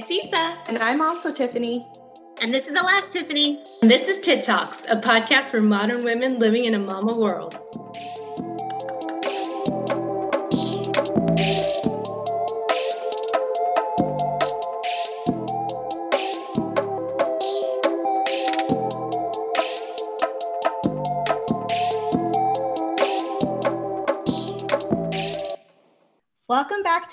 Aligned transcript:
Tiffany. 0.00 0.16
It's 0.16 0.26
Isa. 0.26 0.56
And 0.68 0.78
I'm 0.78 1.00
also 1.00 1.32
Tiffany. 1.32 1.86
And 2.40 2.54
this 2.54 2.68
is 2.68 2.74
the 2.74 2.84
last 2.84 3.12
Tiffany. 3.12 3.62
And 3.82 3.90
this 3.90 4.06
is 4.06 4.20
Tit 4.20 4.44
Talks, 4.44 4.84
a 4.84 4.96
podcast 4.96 5.50
for 5.50 5.60
modern 5.60 6.04
women 6.04 6.38
living 6.38 6.66
in 6.66 6.74
a 6.74 6.78
mama 6.78 7.16
world. 7.16 7.56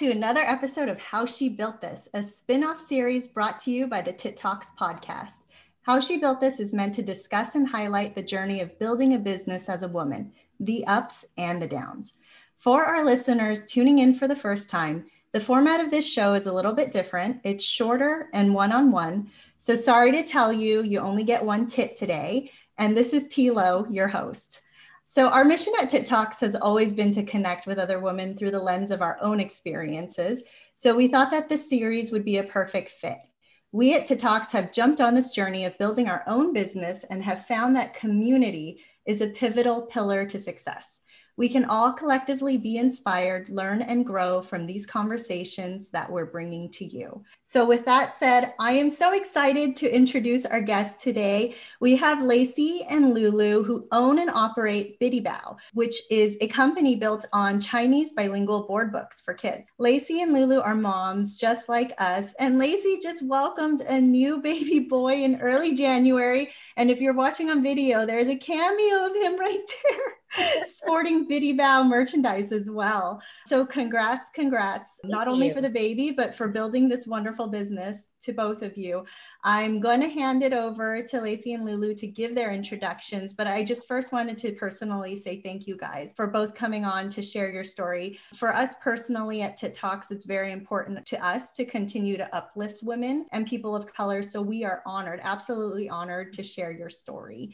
To 0.05 0.12
another 0.12 0.41
episode 0.41 0.88
of 0.88 1.00
How 1.00 1.26
She 1.26 1.50
Built 1.50 1.82
This, 1.82 2.08
a 2.13 2.22
spin 2.22 2.63
off 2.63 2.80
series 2.80 3.27
brought 3.27 3.58
to 3.58 3.72
you 3.72 3.88
by 3.88 4.02
the 4.02 4.13
Tit 4.13 4.38
Talks 4.38 4.70
podcast. 4.80 5.40
How 5.82 6.00
She 6.00 6.20
Built 6.20 6.40
This 6.40 6.59
is 6.59 6.76
meant 6.76 6.94
to 6.94 7.02
discuss 7.02 7.55
and 7.55 7.68
highlight 7.68 8.13
the 8.13 8.22
journey 8.22 8.62
of 8.62 8.77
building 8.77 9.16
a 9.16 9.18
business 9.18 9.68
as 9.68 9.82
a 9.82 9.88
woman, 9.88 10.32
the 10.60 10.86
ups 10.86 11.26
and 11.40 11.60
the 11.60 11.68
downs. 11.68 12.13
For 12.55 12.86
our 12.86 13.04
listeners 13.04 13.66
tuning 13.66 13.98
in 13.98 14.13
for 14.13 14.27
the 14.27 14.36
first 14.36 14.70
time, 14.70 15.08
the 15.32 15.40
format 15.40 15.80
of 15.80 15.90
this 15.90 16.08
show 16.08 16.35
is 16.35 16.46
a 16.46 16.54
little 16.54 16.74
bit 16.74 16.91
different. 16.91 17.41
It's 17.44 17.66
shorter 17.66 18.30
and 18.32 18.54
one 18.54 18.72
on 18.72 18.91
one. 18.91 19.32
So 19.58 19.74
sorry 19.74 20.12
to 20.12 20.24
tell 20.24 20.54
you, 20.54 20.84
you 20.84 20.99
only 20.99 21.24
get 21.24 21.43
one 21.43 21.65
tit 21.65 21.96
today. 21.96 22.52
And 22.77 22.96
this 22.96 23.12
is 23.12 23.24
Tilo, 23.24 23.87
your 23.90 24.10
host. 24.10 24.62
So, 25.08 25.30
our 25.30 25.46
mission 25.46 25.74
at 25.80 25.90
Tit 25.90 26.06
Talks 26.06 26.40
has 26.42 26.56
always 26.56 26.92
been 26.92 27.12
to 27.12 27.24
connect 27.24 27.68
with 27.68 27.78
other 27.78 28.00
women 28.00 28.36
through 28.36 28.52
the 28.52 28.60
lens 28.60 28.92
of 28.92 29.02
our 29.02 29.18
own 29.22 29.40
experiences. 29.40 30.42
So, 30.76 30.96
we 30.96 31.08
thought 31.08 31.32
that 31.32 31.48
this 31.48 31.70
series 31.70 32.12
would 32.12 32.26
be 32.26 32.38
a 32.38 32.44
perfect 32.44 32.90
fit. 32.90 33.20
We 33.72 33.96
at 33.96 34.08
Tit 34.08 34.20
Talks 34.20 34.52
have 34.52 34.74
jumped 34.74 35.02
on 35.02 35.14
this 35.14 35.32
journey 35.32 35.66
of 35.66 35.78
building 35.78 36.08
our 36.08 36.24
own 36.28 36.54
business 36.54 37.04
and 37.10 37.24
have 37.24 37.46
found 37.46 37.76
that 37.76 37.94
community 37.94 38.84
is 39.06 39.22
a 39.22 39.28
pivotal 39.28 39.84
pillar 39.84 40.26
to 40.26 40.40
success. 40.40 41.02
We 41.38 41.50
can 41.50 41.66
all 41.66 41.91
collectively 41.91 42.58
be 42.58 42.78
inspired, 42.78 43.50
learn, 43.50 43.82
and 43.82 44.05
grow 44.05 44.41
from 44.41 44.66
these 44.66 44.86
conversations 44.86 45.90
that 45.90 46.10
we're 46.10 46.26
bringing 46.26 46.70
to 46.72 46.86
you. 46.86 47.24
So, 47.44 47.66
with 47.66 47.84
that 47.86 48.18
said, 48.18 48.54
I 48.58 48.72
am 48.74 48.90
so 48.90 49.14
excited 49.14 49.76
to 49.77 49.94
introduce 49.94 50.46
our 50.46 50.62
guests 50.62 51.04
today. 51.04 51.55
We 51.80 51.96
have 51.98 52.24
Lacey 52.24 52.84
and 52.90 53.14
Lulu, 53.14 53.64
who 53.64 53.88
own 53.92 54.20
and 54.20 54.30
operate 54.30 55.00
Bitty 55.00 55.22
Bao, 55.22 55.58
which 55.74 55.96
is 56.10 56.38
a 56.40 56.48
company 56.48 56.96
built 56.96 57.26
on 57.34 57.60
Chinese 57.60 58.14
bilingual 58.14 58.64
board 58.64 58.92
books 58.92 59.20
for 59.22 59.34
kids. 59.34 59.70
Lacey 59.77 60.22
and 60.22 60.34
Lulu 60.34 60.62
are 60.62 60.76
moms 60.76 61.38
just 61.38 61.68
like 61.68 61.94
us, 61.98 62.34
and 62.40 62.58
Lacey 62.58 62.98
just 63.02 63.26
welcomed 63.27 63.82
a 63.82 63.99
new 63.99 64.38
baby 64.42 64.80
boy 64.80 65.24
in 65.24 65.42
early 65.42 65.75
January. 65.75 66.50
And 66.78 66.90
if 66.90 67.02
you're 67.02 67.14
watching 67.14 67.50
on 67.50 67.62
video, 67.62 68.06
there's 68.06 68.30
a 68.30 68.38
cameo 68.38 69.08
of 69.08 69.16
him 69.16 69.38
right 69.38 69.59
there. 69.84 70.16
Sporting 70.64 71.28
Bitty 71.28 71.58
Bao 71.58 71.88
merchandise 71.88 72.52
as 72.52 72.69
well. 72.69 73.22
So 73.47 73.66
congrats, 73.66 74.30
congrats, 74.34 75.00
Thank 75.02 75.12
not 75.12 75.28
only 75.28 75.52
for 75.52 75.62
the 75.62 75.69
baby, 75.69 76.12
but 76.12 76.36
for 76.36 76.47
building 76.47 76.90
this 76.90 77.08
wonderful 77.08 77.47
business 77.47 78.09
to 78.22 78.34
both 78.34 78.62
of 78.62 78.75
you. 78.75 79.06
I'm 79.44 79.80
going 79.80 80.02
to 80.02 80.09
hand 80.09 80.42
it 80.42 80.53
over 80.53 81.02
to 81.03 81.22
Lacey 81.22 81.53
and 81.53 81.64
Lulu 81.64 81.94
to 81.96 82.08
give 82.08 82.34
their 82.34 82.52
introductions, 82.52 83.34
but 83.34 83.46
I 83.46 83.64
just 83.64 83.88
first 83.88 84.12
wanted 84.12 84.40
to 84.40 84.53
personally 84.53 85.20
say 85.20 85.42
thank 85.42 85.68
you 85.68 85.78
guys 85.78 86.14
for 86.16 86.28
both 86.28 86.56
coming 86.56 86.84
on 86.84 87.09
to 87.09 87.22
share 87.22 87.52
your 87.52 87.64
story. 87.64 88.20
For 88.34 88.54
us 88.54 88.74
personally 88.82 89.44
at 89.44 89.58
Tit 89.58 89.76
Talks, 89.76 90.09
it's 90.09 90.26
very 90.26 90.52
important 90.52 91.06
to 91.06 91.26
us 91.26 91.54
to 91.56 91.66
continue 91.66 92.18
to 92.18 92.36
uplift 92.36 92.82
women 92.82 93.28
and 93.32 93.46
people 93.46 93.76
of 93.76 93.92
color. 93.94 94.24
So 94.24 94.42
we 94.42 94.64
are 94.66 94.82
honored, 94.86 95.20
absolutely 95.24 95.88
honored 95.88 96.34
to 96.34 96.44
share 96.44 96.72
your 96.72 96.90
story. 96.90 97.54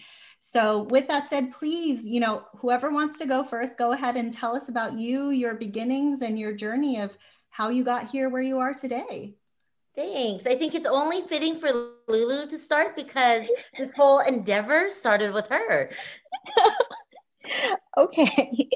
So, 0.51 0.84
with 0.89 1.07
that 1.07 1.29
said, 1.29 1.53
please, 1.53 2.06
you 2.06 2.19
know, 2.19 2.44
whoever 2.57 2.91
wants 2.91 3.17
to 3.19 3.25
go 3.25 3.41
first, 3.41 3.78
go 3.78 3.94
ahead 3.94 4.17
and 4.17 4.34
tell 4.34 4.53
us 4.53 4.67
about 4.67 5.00
you, 5.00 5.29
your 5.29 5.53
beginnings, 5.53 6.22
and 6.22 6.38
your 6.38 6.51
journey 6.51 7.00
of 7.00 7.17
how 7.51 7.69
you 7.69 7.85
got 7.85 8.09
here 8.09 8.28
where 8.28 8.41
you 8.41 8.59
are 8.59 8.73
today. 8.73 9.35
Thanks. 9.95 10.45
I 10.45 10.57
think 10.57 10.75
it's 10.75 10.85
only 10.85 11.22
fitting 11.22 11.57
for 11.57 11.69
Lulu 12.09 12.47
to 12.47 12.59
start 12.59 12.97
because 12.97 13.44
this 13.78 13.94
whole 13.94 14.19
endeavor 14.19 14.90
started 14.90 15.34
with 15.34 15.47
her. 15.47 15.90
okay. 17.97 18.67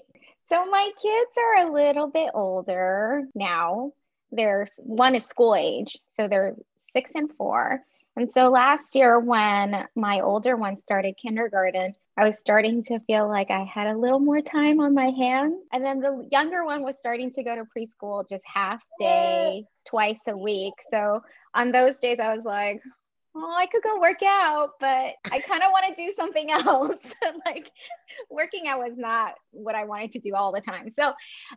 So, 0.46 0.66
my 0.68 0.92
kids 0.96 1.32
are 1.38 1.68
a 1.68 1.74
little 1.74 2.08
bit 2.08 2.30
older 2.34 3.26
now. 3.36 3.92
There's 4.32 4.80
one 4.82 5.14
is 5.14 5.26
school 5.26 5.56
age, 5.56 5.98
so 6.14 6.30
they're 6.30 6.56
six 6.94 7.12
and 7.16 7.30
four. 7.36 7.84
And 8.18 8.32
so 8.32 8.50
last 8.50 8.96
year, 8.96 9.20
when 9.20 9.88
my 9.96 10.22
older 10.22 10.56
one 10.56 10.78
started 10.78 11.18
kindergarten, 11.18 11.94
I 12.18 12.26
was 12.26 12.40
starting 12.40 12.82
to 12.86 13.00
feel 13.02 13.28
like 13.28 13.52
I 13.52 13.66
had 13.66 13.88
a 13.88 13.98
little 13.98 14.20
more 14.20 14.40
time 14.40 14.80
on 14.80 14.94
my 14.94 15.10
hands. 15.10 15.62
And 15.74 15.84
then 15.84 16.00
the 16.00 16.26
younger 16.32 16.64
one 16.64 16.82
was 16.82 16.98
starting 16.98 17.30
to 17.32 17.44
go 17.44 17.56
to 17.56 17.66
preschool 17.66 18.28
just 18.28 18.44
half 18.46 18.82
day, 18.98 19.66
twice 19.86 20.20
a 20.28 20.38
week. 20.38 20.76
So 20.90 21.22
on 21.54 21.74
those 21.74 22.00
days, 22.00 22.20
I 22.22 22.34
was 22.34 22.46
like, 22.46 22.82
well, 23.36 23.52
I 23.52 23.66
could 23.66 23.84
go 23.84 24.00
work 24.00 24.24
out, 24.24 24.72
but 24.80 25.16
I 25.30 25.40
kind 25.40 25.62
of 25.62 25.72
want 25.72 25.94
to 25.96 26.02
do 26.02 26.14
something 26.16 26.50
else. 26.52 26.96
like 27.46 27.70
working 28.30 28.68
out 28.68 28.80
was 28.80 28.98
not 28.98 29.34
what 29.52 29.76
I 29.76 29.84
wanted 29.84 30.12
to 30.12 30.20
do 30.20 30.34
all 30.36 30.54
the 30.54 30.62
time. 30.62 30.90
So, 30.90 31.12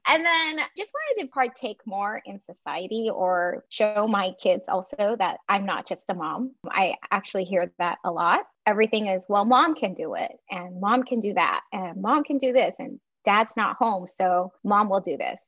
and 0.06 0.25
then 0.25 0.65
just 0.77 0.93
wanted 0.93 1.22
to 1.22 1.33
partake 1.33 1.78
more 1.87 2.21
in 2.27 2.41
society 2.41 3.11
or 3.15 3.65
show 3.69 4.09
my 4.09 4.33
kids 4.43 4.65
also 4.69 5.15
that 5.19 5.39
I'm 5.49 5.65
not 5.65 5.87
just 5.87 6.11
a 6.11 6.15
mom. 6.15 6.53
I 6.69 6.97
actually 7.12 7.44
hear 7.44 7.72
that 7.78 7.99
a 8.05 8.10
lot. 8.10 8.41
Everything 8.66 9.06
is, 9.06 9.25
well, 9.28 9.45
mom 9.45 9.75
can 9.77 9.95
do 9.95 10.15
it, 10.15 10.33
and 10.50 10.81
mom 10.81 11.05
can 11.05 11.21
do 11.21 11.33
that, 11.34 11.60
and 11.72 12.03
mom 12.03 12.25
can 12.25 12.39
do 12.39 12.53
this, 12.53 12.75
and 12.78 12.99
dad's 13.25 13.56
not 13.56 13.77
home. 13.77 14.06
So, 14.06 14.53
mom 14.65 14.91
will 14.91 15.00
do 15.00 15.16
this. 15.16 15.41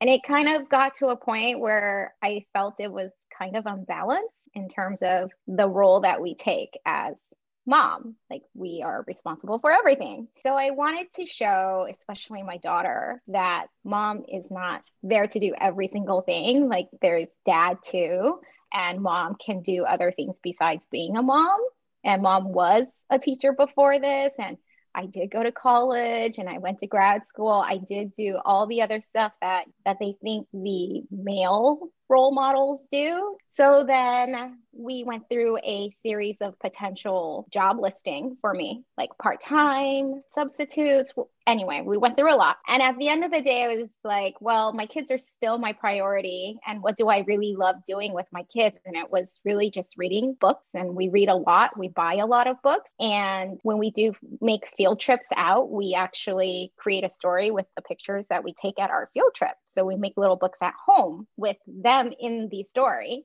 And 0.00 0.08
it 0.08 0.22
kind 0.22 0.48
of 0.48 0.68
got 0.68 0.94
to 0.96 1.08
a 1.08 1.16
point 1.16 1.58
where 1.58 2.14
I 2.22 2.44
felt 2.52 2.76
it 2.78 2.92
was 2.92 3.10
kind 3.38 3.56
of 3.56 3.66
unbalanced 3.66 4.34
in 4.54 4.68
terms 4.68 5.02
of 5.02 5.30
the 5.46 5.68
role 5.68 6.00
that 6.00 6.20
we 6.20 6.34
take 6.34 6.78
as 6.84 7.14
mom. 7.68 8.16
Like 8.30 8.42
we 8.54 8.82
are 8.84 9.04
responsible 9.06 9.58
for 9.58 9.70
everything. 9.70 10.28
So 10.40 10.54
I 10.54 10.70
wanted 10.70 11.12
to 11.12 11.26
show, 11.26 11.86
especially 11.88 12.42
my 12.42 12.56
daughter, 12.56 13.22
that 13.28 13.66
mom 13.84 14.24
is 14.26 14.50
not 14.50 14.82
there 15.02 15.26
to 15.26 15.38
do 15.38 15.54
every 15.60 15.88
single 15.88 16.22
thing. 16.22 16.68
Like 16.68 16.88
there's 17.02 17.28
dad 17.44 17.78
too, 17.84 18.40
and 18.72 19.00
mom 19.00 19.36
can 19.36 19.60
do 19.60 19.84
other 19.84 20.12
things 20.12 20.38
besides 20.42 20.86
being 20.90 21.16
a 21.16 21.22
mom. 21.22 21.60
And 22.04 22.22
mom 22.22 22.52
was 22.52 22.84
a 23.10 23.18
teacher 23.18 23.52
before 23.52 23.98
this, 23.98 24.32
and 24.38 24.56
I 24.94 25.06
did 25.06 25.30
go 25.30 25.42
to 25.42 25.52
college 25.52 26.38
and 26.38 26.48
I 26.48 26.58
went 26.58 26.78
to 26.78 26.86
grad 26.86 27.26
school. 27.26 27.52
I 27.52 27.76
did 27.76 28.12
do 28.12 28.38
all 28.44 28.66
the 28.66 28.82
other 28.82 29.00
stuff 29.00 29.32
that 29.42 29.66
that 29.84 29.98
they 30.00 30.14
think 30.22 30.48
the 30.52 31.02
male 31.10 31.90
role 32.08 32.32
models 32.32 32.80
do. 32.90 33.36
So 33.50 33.84
then 33.84 34.58
we 34.72 35.02
went 35.04 35.24
through 35.28 35.58
a 35.64 35.90
series 35.98 36.36
of 36.40 36.58
potential 36.60 37.48
job 37.52 37.78
listing 37.80 38.36
for 38.40 38.54
me, 38.54 38.84
like 38.96 39.10
part 39.20 39.40
time, 39.40 40.22
substitutes. 40.32 41.12
Anyway, 41.44 41.82
we 41.84 41.96
went 41.96 42.16
through 42.16 42.32
a 42.32 42.36
lot. 42.36 42.58
And 42.68 42.80
at 42.80 42.96
the 42.98 43.08
end 43.08 43.24
of 43.24 43.32
the 43.32 43.40
day, 43.40 43.64
I 43.64 43.68
was 43.68 43.88
like, 44.04 44.34
well, 44.40 44.72
my 44.74 44.86
kids 44.86 45.10
are 45.10 45.18
still 45.18 45.58
my 45.58 45.72
priority. 45.72 46.60
And 46.64 46.82
what 46.82 46.96
do 46.96 47.08
I 47.08 47.24
really 47.26 47.56
love 47.56 47.76
doing 47.84 48.12
with 48.12 48.26
my 48.30 48.44
kids? 48.44 48.76
And 48.86 48.94
it 48.94 49.10
was 49.10 49.40
really 49.44 49.70
just 49.70 49.96
reading 49.96 50.36
books. 50.38 50.64
And 50.74 50.94
we 50.94 51.08
read 51.08 51.28
a 51.28 51.34
lot, 51.34 51.76
we 51.76 51.88
buy 51.88 52.16
a 52.16 52.26
lot 52.26 52.46
of 52.46 52.62
books. 52.62 52.90
And 53.00 53.58
when 53.64 53.78
we 53.78 53.90
do 53.90 54.12
make 54.40 54.72
field 54.76 55.00
trips 55.00 55.28
out, 55.34 55.70
we 55.70 55.96
actually 55.98 56.72
create 56.76 57.02
a 57.02 57.08
story 57.08 57.50
with 57.50 57.66
the 57.74 57.82
pictures 57.82 58.26
that 58.28 58.44
we 58.44 58.54
take 58.54 58.78
at 58.78 58.90
our 58.90 59.10
field 59.14 59.34
trip. 59.34 59.56
So 59.72 59.84
we 59.84 59.96
make 59.96 60.14
little 60.16 60.36
books 60.36 60.58
at 60.62 60.74
home 60.86 61.26
with 61.36 61.56
them 61.66 61.97
in 62.20 62.48
the 62.50 62.64
story. 62.64 63.24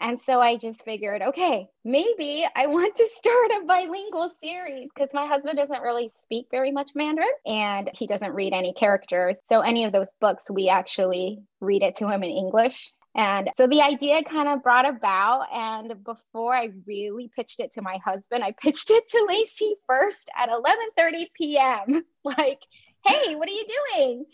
And 0.00 0.18
so 0.18 0.40
I 0.40 0.56
just 0.56 0.82
figured, 0.84 1.20
okay, 1.20 1.68
maybe 1.84 2.46
I 2.56 2.66
want 2.66 2.96
to 2.96 3.08
start 3.14 3.50
a 3.50 3.66
bilingual 3.66 4.32
series 4.42 4.88
because 4.94 5.12
my 5.12 5.26
husband 5.26 5.58
doesn't 5.58 5.82
really 5.82 6.10
speak 6.22 6.46
very 6.50 6.72
much 6.72 6.92
Mandarin 6.94 7.28
and 7.46 7.90
he 7.94 8.06
doesn't 8.06 8.32
read 8.32 8.54
any 8.54 8.72
characters. 8.72 9.36
So 9.44 9.60
any 9.60 9.84
of 9.84 9.92
those 9.92 10.10
books, 10.20 10.50
we 10.50 10.68
actually 10.70 11.42
read 11.60 11.82
it 11.82 11.96
to 11.96 12.08
him 12.08 12.22
in 12.22 12.30
English. 12.30 12.92
And 13.14 13.50
so 13.56 13.66
the 13.66 13.82
idea 13.82 14.22
kind 14.22 14.48
of 14.48 14.62
brought 14.62 14.88
about. 14.88 15.48
And 15.52 16.02
before 16.04 16.54
I 16.54 16.70
really 16.86 17.30
pitched 17.36 17.60
it 17.60 17.72
to 17.72 17.82
my 17.82 17.98
husband, 18.04 18.42
I 18.42 18.52
pitched 18.62 18.90
it 18.90 19.08
to 19.08 19.26
Lacey 19.28 19.74
first 19.86 20.30
at 20.36 20.48
11:30 20.48 21.26
p.m. 21.36 22.04
like, 22.24 22.60
hey, 23.04 23.34
what 23.34 23.48
are 23.48 23.52
you 23.52 23.66
doing? 23.66 24.24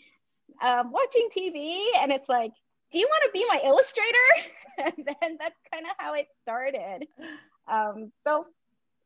Um, 0.61 0.91
watching 0.91 1.29
TV. 1.35 1.87
And 1.99 2.11
it's 2.11 2.29
like, 2.29 2.51
do 2.91 2.99
you 2.99 3.07
want 3.07 3.23
to 3.25 3.31
be 3.33 3.45
my 3.49 3.61
illustrator? 3.63 4.17
and 4.77 4.93
then 5.05 5.37
that's 5.39 5.59
kind 5.71 5.85
of 5.85 5.91
how 5.97 6.13
it 6.13 6.27
started. 6.43 7.07
Um, 7.67 8.11
so, 8.23 8.45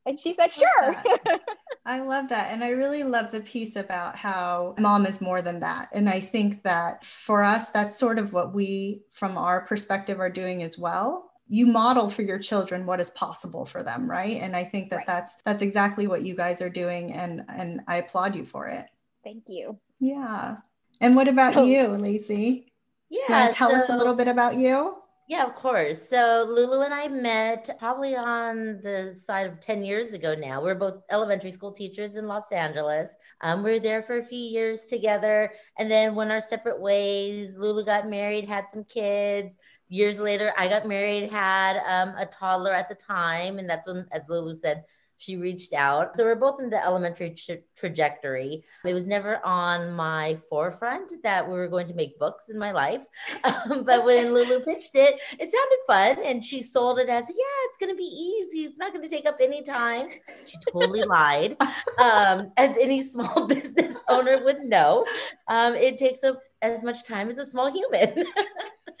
and 0.06 0.18
she 0.18 0.34
said, 0.34 0.52
sure. 0.52 1.02
I 1.86 2.00
love 2.00 2.28
that. 2.28 2.52
And 2.52 2.62
I 2.62 2.70
really 2.70 3.04
love 3.04 3.30
the 3.32 3.40
piece 3.40 3.76
about 3.76 4.16
how 4.16 4.74
mom 4.78 5.06
is 5.06 5.20
more 5.20 5.42
than 5.42 5.60
that. 5.60 5.88
And 5.92 6.08
I 6.08 6.20
think 6.20 6.62
that 6.62 7.04
for 7.04 7.42
us, 7.42 7.70
that's 7.70 7.96
sort 7.96 8.18
of 8.18 8.32
what 8.32 8.54
we, 8.54 9.02
from 9.10 9.36
our 9.36 9.62
perspective, 9.62 10.20
are 10.20 10.30
doing 10.30 10.62
as 10.62 10.78
well 10.78 11.32
you 11.48 11.66
model 11.66 12.08
for 12.08 12.22
your 12.22 12.38
children 12.38 12.86
what 12.86 12.98
is 12.98 13.10
possible 13.10 13.66
for 13.66 13.82
them 13.82 14.10
right 14.10 14.40
and 14.40 14.56
i 14.56 14.64
think 14.64 14.88
that 14.88 14.96
right. 14.96 15.06
that's 15.06 15.34
that's 15.44 15.60
exactly 15.60 16.06
what 16.06 16.22
you 16.22 16.34
guys 16.34 16.62
are 16.62 16.70
doing 16.70 17.12
and 17.12 17.44
and 17.48 17.82
i 17.86 17.98
applaud 17.98 18.34
you 18.34 18.42
for 18.42 18.68
it 18.68 18.86
thank 19.22 19.44
you 19.48 19.78
yeah 20.00 20.56
and 21.00 21.14
what 21.14 21.28
about 21.28 21.56
oh. 21.56 21.64
you 21.64 21.88
lacey 21.88 22.71
yeah 23.12 23.52
tell 23.54 23.70
so, 23.70 23.76
us 23.76 23.88
a 23.88 23.96
little 23.96 24.14
bit 24.14 24.28
about 24.28 24.56
you 24.56 24.96
yeah, 25.28 25.46
of 25.46 25.54
course. 25.54 26.10
So 26.10 26.44
Lulu 26.46 26.82
and 26.82 26.92
I 26.92 27.08
met 27.08 27.70
probably 27.78 28.14
on 28.14 28.80
the 28.82 29.14
side 29.14 29.46
of 29.46 29.60
10 29.60 29.84
years 29.84 30.12
ago 30.12 30.34
now. 30.34 30.60
We're 30.60 30.74
both 30.74 31.02
elementary 31.10 31.52
school 31.52 31.72
teachers 31.72 32.16
in 32.16 32.26
Los 32.26 32.52
Angeles. 32.52 33.08
Um, 33.40 33.62
we 33.62 33.70
were 33.70 33.78
there 33.78 34.02
for 34.02 34.18
a 34.18 34.22
few 34.22 34.38
years 34.38 34.86
together. 34.86 35.52
And 35.78 35.90
then 35.90 36.14
went 36.14 36.32
our 36.32 36.40
separate 36.40 36.80
ways. 36.80 37.56
Lulu 37.56 37.84
got 37.84 38.10
married, 38.10 38.46
had 38.46 38.68
some 38.68 38.84
kids. 38.84 39.56
Years 39.88 40.18
later, 40.18 40.52
I 40.58 40.68
got 40.68 40.86
married, 40.86 41.30
had 41.30 41.78
um, 41.86 42.14
a 42.18 42.26
toddler 42.26 42.72
at 42.72 42.88
the 42.88 42.94
time. 42.94 43.58
And 43.58 43.70
that's 43.70 43.86
when, 43.86 44.06
as 44.12 44.28
Lulu 44.28 44.54
said, 44.54 44.84
she 45.22 45.36
reached 45.36 45.72
out. 45.72 46.16
So 46.16 46.24
we're 46.24 46.34
both 46.34 46.60
in 46.60 46.68
the 46.68 46.84
elementary 46.84 47.30
tra- 47.30 47.58
trajectory. 47.76 48.64
It 48.84 48.92
was 48.92 49.06
never 49.06 49.44
on 49.46 49.92
my 49.92 50.36
forefront 50.50 51.22
that 51.22 51.46
we 51.46 51.54
were 51.54 51.68
going 51.68 51.86
to 51.86 51.94
make 51.94 52.18
books 52.18 52.48
in 52.48 52.58
my 52.58 52.72
life. 52.72 53.04
Um, 53.44 53.84
but 53.84 54.04
when 54.04 54.32
Lulu 54.32 54.60
pitched 54.64 54.94
it, 54.94 55.18
it 55.38 55.50
sounded 55.50 55.78
fun. 55.86 56.24
And 56.24 56.42
she 56.42 56.62
sold 56.62 56.98
it 56.98 57.08
as, 57.08 57.24
yeah, 57.28 57.58
it's 57.66 57.76
going 57.76 57.90
to 57.90 57.96
be 57.96 58.04
easy. 58.04 58.64
It's 58.64 58.78
not 58.78 58.92
going 58.92 59.02
to 59.02 59.10
take 59.10 59.26
up 59.26 59.36
any 59.40 59.62
time. 59.62 60.08
She 60.44 60.56
totally 60.70 61.02
lied. 61.06 61.56
Um, 61.98 62.52
as 62.56 62.76
any 62.76 63.02
small 63.02 63.46
business 63.46 63.98
owner 64.08 64.44
would 64.44 64.64
know, 64.64 65.04
um, 65.48 65.74
it 65.74 65.98
takes 65.98 66.24
up 66.24 66.40
as 66.62 66.84
much 66.84 67.04
time 67.04 67.28
as 67.28 67.38
a 67.38 67.46
small 67.46 67.70
human. 67.70 68.24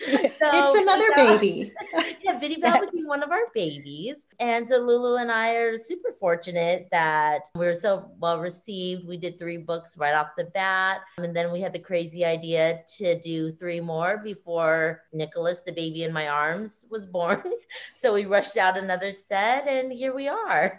so, 0.00 0.50
it's 0.52 0.78
another 0.78 1.08
baby. 1.16 1.72
yeah, 2.22 2.38
Bitty 2.38 2.60
Belle 2.60 2.80
became 2.80 3.06
one 3.06 3.22
of 3.22 3.30
our 3.30 3.50
babies. 3.54 4.26
And 4.40 4.66
so 4.66 4.78
Lulu 4.78 5.16
and 5.16 5.30
I 5.30 5.54
are 5.54 5.78
super 5.78 6.12
fortunate 6.12 6.88
that 6.90 7.48
we 7.54 7.66
were 7.66 7.74
so 7.74 8.10
well 8.18 8.40
received. 8.40 9.06
We 9.06 9.16
did 9.16 9.38
three 9.38 9.58
books 9.58 9.98
right 9.98 10.14
off 10.14 10.28
the 10.36 10.44
bat. 10.46 11.00
And 11.18 11.34
then 11.34 11.52
we 11.52 11.60
had 11.60 11.72
the 11.72 11.78
crazy 11.78 12.24
idea 12.24 12.82
to 12.98 13.20
do 13.20 13.52
three 13.52 13.80
more 13.80 14.18
before 14.18 15.02
Nicholas, 15.12 15.60
the 15.60 15.72
baby 15.72 16.04
in 16.04 16.12
my 16.12 16.28
arms, 16.28 16.86
was 16.90 17.06
born. 17.06 17.42
so 17.98 18.14
we 18.14 18.24
rushed 18.24 18.56
out 18.56 18.76
another 18.76 19.12
set 19.12 19.66
and 19.66 19.92
here 19.92 20.14
we 20.14 20.28
are. 20.28 20.78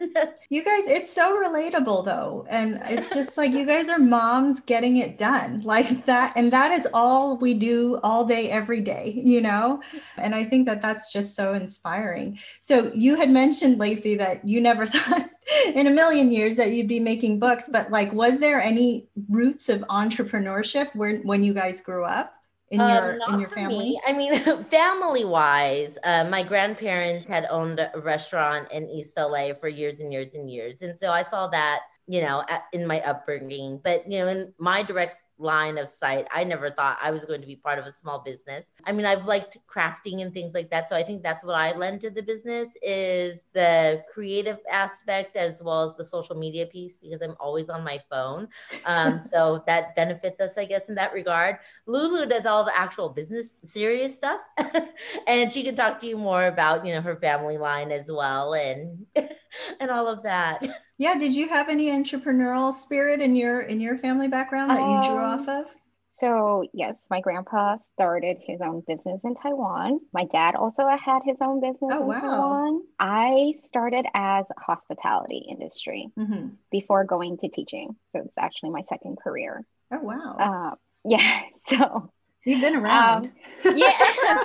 you 0.50 0.63
guys, 0.63 0.83
it's 0.88 1.13
so 1.13 1.42
relatable 1.42 2.06
though. 2.06 2.45
And 2.50 2.81
it's 2.86 3.13
just 3.13 3.38
like 3.38 3.51
you 3.51 3.66
guys 3.66 3.89
are 3.89 4.00
moms 4.00 4.59
getting 4.62 4.98
it 4.98 5.18
done 5.18 5.62
like 5.62 6.06
that. 6.06 6.33
And 6.36 6.51
that 6.51 6.71
is 6.71 6.88
all 6.94 7.38
we 7.38 7.54
do 7.54 8.00
all 8.04 8.25
day, 8.25 8.50
every 8.50 8.81
day, 8.81 9.03
you 9.06 9.42
know? 9.42 9.82
And 10.18 10.34
I 10.34 10.44
think 10.44 10.68
that 10.68 10.82
that's 10.82 11.12
just 11.12 11.36
so 11.36 11.54
inspiring. 11.54 12.40
So 12.60 12.92
you 12.94 13.16
had 13.16 13.30
mentioned, 13.30 13.80
Lacey, 13.80 14.16
that 14.16 14.48
you 14.48 14.62
never 14.62 14.86
thought 14.88 15.30
in 15.74 15.88
a 15.88 15.92
million 15.92 16.32
years 16.32 16.56
that 16.56 16.72
you'd 16.72 16.88
be 16.88 17.00
making 17.00 17.40
books, 17.40 17.66
but 17.72 17.92
like, 17.92 18.12
was 18.14 18.40
there 18.40 18.62
any 18.62 19.08
roots 19.30 19.70
of 19.70 19.82
entrepreneurship 19.90 20.94
when, 20.96 21.22
when 21.24 21.44
you 21.44 21.54
guys 21.54 21.82
grew 21.82 22.04
up? 22.04 22.34
in 22.74 22.82
um, 22.82 22.90
your 22.90 23.24
um, 23.24 23.34
in 23.34 23.40
your 23.40 23.50
family? 23.50 23.78
Me. 23.78 24.02
I 24.06 24.14
mean, 24.14 24.64
family 24.66 25.26
wise, 25.26 25.98
uh, 26.04 26.26
my 26.26 26.44
grandparents 26.44 27.28
had 27.28 27.46
owned 27.50 27.80
a 27.80 27.92
restaurant 28.02 28.72
in 28.72 28.90
East 28.90 29.14
LA 29.18 29.54
for 29.54 29.68
years 29.68 30.00
and 30.00 30.12
years 30.12 30.34
and 30.34 30.50
years, 30.50 30.82
and 30.82 30.98
so 30.98 31.12
I 31.12 31.22
saw 31.22 31.48
that 31.50 31.82
you 32.08 32.22
know 32.22 32.44
in 32.74 32.86
my 32.86 33.00
upbringing. 33.02 33.80
But 33.84 34.10
you 34.10 34.20
know, 34.20 34.28
in 34.28 34.54
my 34.58 34.82
direct 34.82 35.18
line 35.44 35.78
of 35.78 35.90
sight. 35.90 36.25
I 36.31 36.44
never 36.44 36.72
thought 36.72 36.98
I 37.01 37.12
was 37.12 37.25
going 37.25 37.42
to 37.42 37.48
be 37.48 37.56
part 37.56 37.78
of 37.78 37.86
a 37.86 37.92
small 37.92 38.19
business. 38.19 38.66
I 38.86 38.92
mean, 38.92 39.06
I've 39.06 39.25
liked 39.25 39.57
crafting 39.68 40.22
and 40.22 40.34
things 40.34 40.54
like 40.54 40.69
that. 40.72 40.90
So 40.90 40.95
I 40.95 41.04
think 41.04 41.22
that's 41.22 41.44
what 41.44 41.56
I 41.56 41.75
lend 41.75 42.01
to 42.01 42.10
the 42.10 42.24
business 42.24 42.69
is 42.81 43.44
the 43.54 44.04
creative 44.12 44.57
aspect 44.72 45.36
as 45.36 45.62
well 45.62 45.90
as 45.90 45.95
the 45.98 46.06
social 46.06 46.36
media 46.36 46.66
piece 46.66 46.98
because 46.98 47.22
I'm 47.22 47.36
always 47.40 47.69
on 47.69 47.84
my 47.84 48.00
phone. 48.10 48.48
Um, 48.86 49.19
so 49.19 49.63
that 49.68 49.95
benefits 49.95 50.40
us, 50.40 50.57
I 50.57 50.66
guess, 50.66 50.90
in 50.90 50.95
that 50.95 51.13
regard. 51.13 51.57
Lulu 51.86 52.25
does 52.25 52.45
all 52.45 52.63
the 52.63 52.78
actual 52.78 53.10
business 53.10 53.51
serious 53.63 54.16
stuff. 54.16 54.40
and 55.28 55.51
she 55.51 55.63
can 55.63 55.75
talk 55.75 56.00
to 56.00 56.07
you 56.07 56.18
more 56.18 56.48
about, 56.48 56.86
you 56.86 56.94
know, 56.94 57.01
her 57.01 57.18
family 57.18 57.57
line 57.57 57.92
as 57.92 58.10
well 58.12 58.54
and 58.54 59.06
and 59.80 59.92
all 59.92 60.08
of 60.08 60.24
that. 60.24 60.66
Yeah, 61.00 61.18
did 61.18 61.34
you 61.34 61.50
have 61.50 61.70
any 61.70 61.90
entrepreneurial 61.90 62.72
spirit 62.72 63.20
in 63.20 63.36
your 63.36 63.62
in 63.62 63.82
your 63.82 63.98
family 63.98 64.28
background 64.28 64.70
that 64.70 64.80
you 64.80 65.10
drew 65.10 65.20
off 65.20 65.50
of? 65.50 65.66
So, 66.12 66.64
yes, 66.74 66.96
my 67.10 67.20
grandpa 67.20 67.78
started 67.94 68.38
his 68.40 68.62
own 68.62 68.84
business 68.86 69.20
in 69.24 69.34
Taiwan. 69.34 70.00
My 70.14 70.26
dad 70.26 70.54
also 70.54 70.88
had 70.88 71.24
his 71.26 71.38
own 71.42 71.60
business 71.60 71.92
oh, 71.92 72.02
in 72.02 72.08
wow. 72.08 72.14
Taiwan. 72.14 72.84
I 73.00 73.56
started 73.66 74.06
as 74.14 74.46
hospitality 74.60 75.48
industry 75.50 76.12
mm-hmm. 76.16 76.50
before 76.70 77.04
going 77.04 77.38
to 77.40 77.50
teaching. 77.50 77.96
So, 78.12 78.20
it's 78.20 78.38
actually 78.38 78.70
my 78.70 78.84
second 78.84 79.18
career. 79.18 79.66
Oh, 79.92 80.00
wow. 80.00 80.36
Uh, 80.40 80.76
yeah. 81.10 81.42
So, 81.66 82.12
You've 82.46 82.62
been 82.62 82.76
around. 82.76 83.32
Um, 83.66 83.76
yeah, 83.76 83.98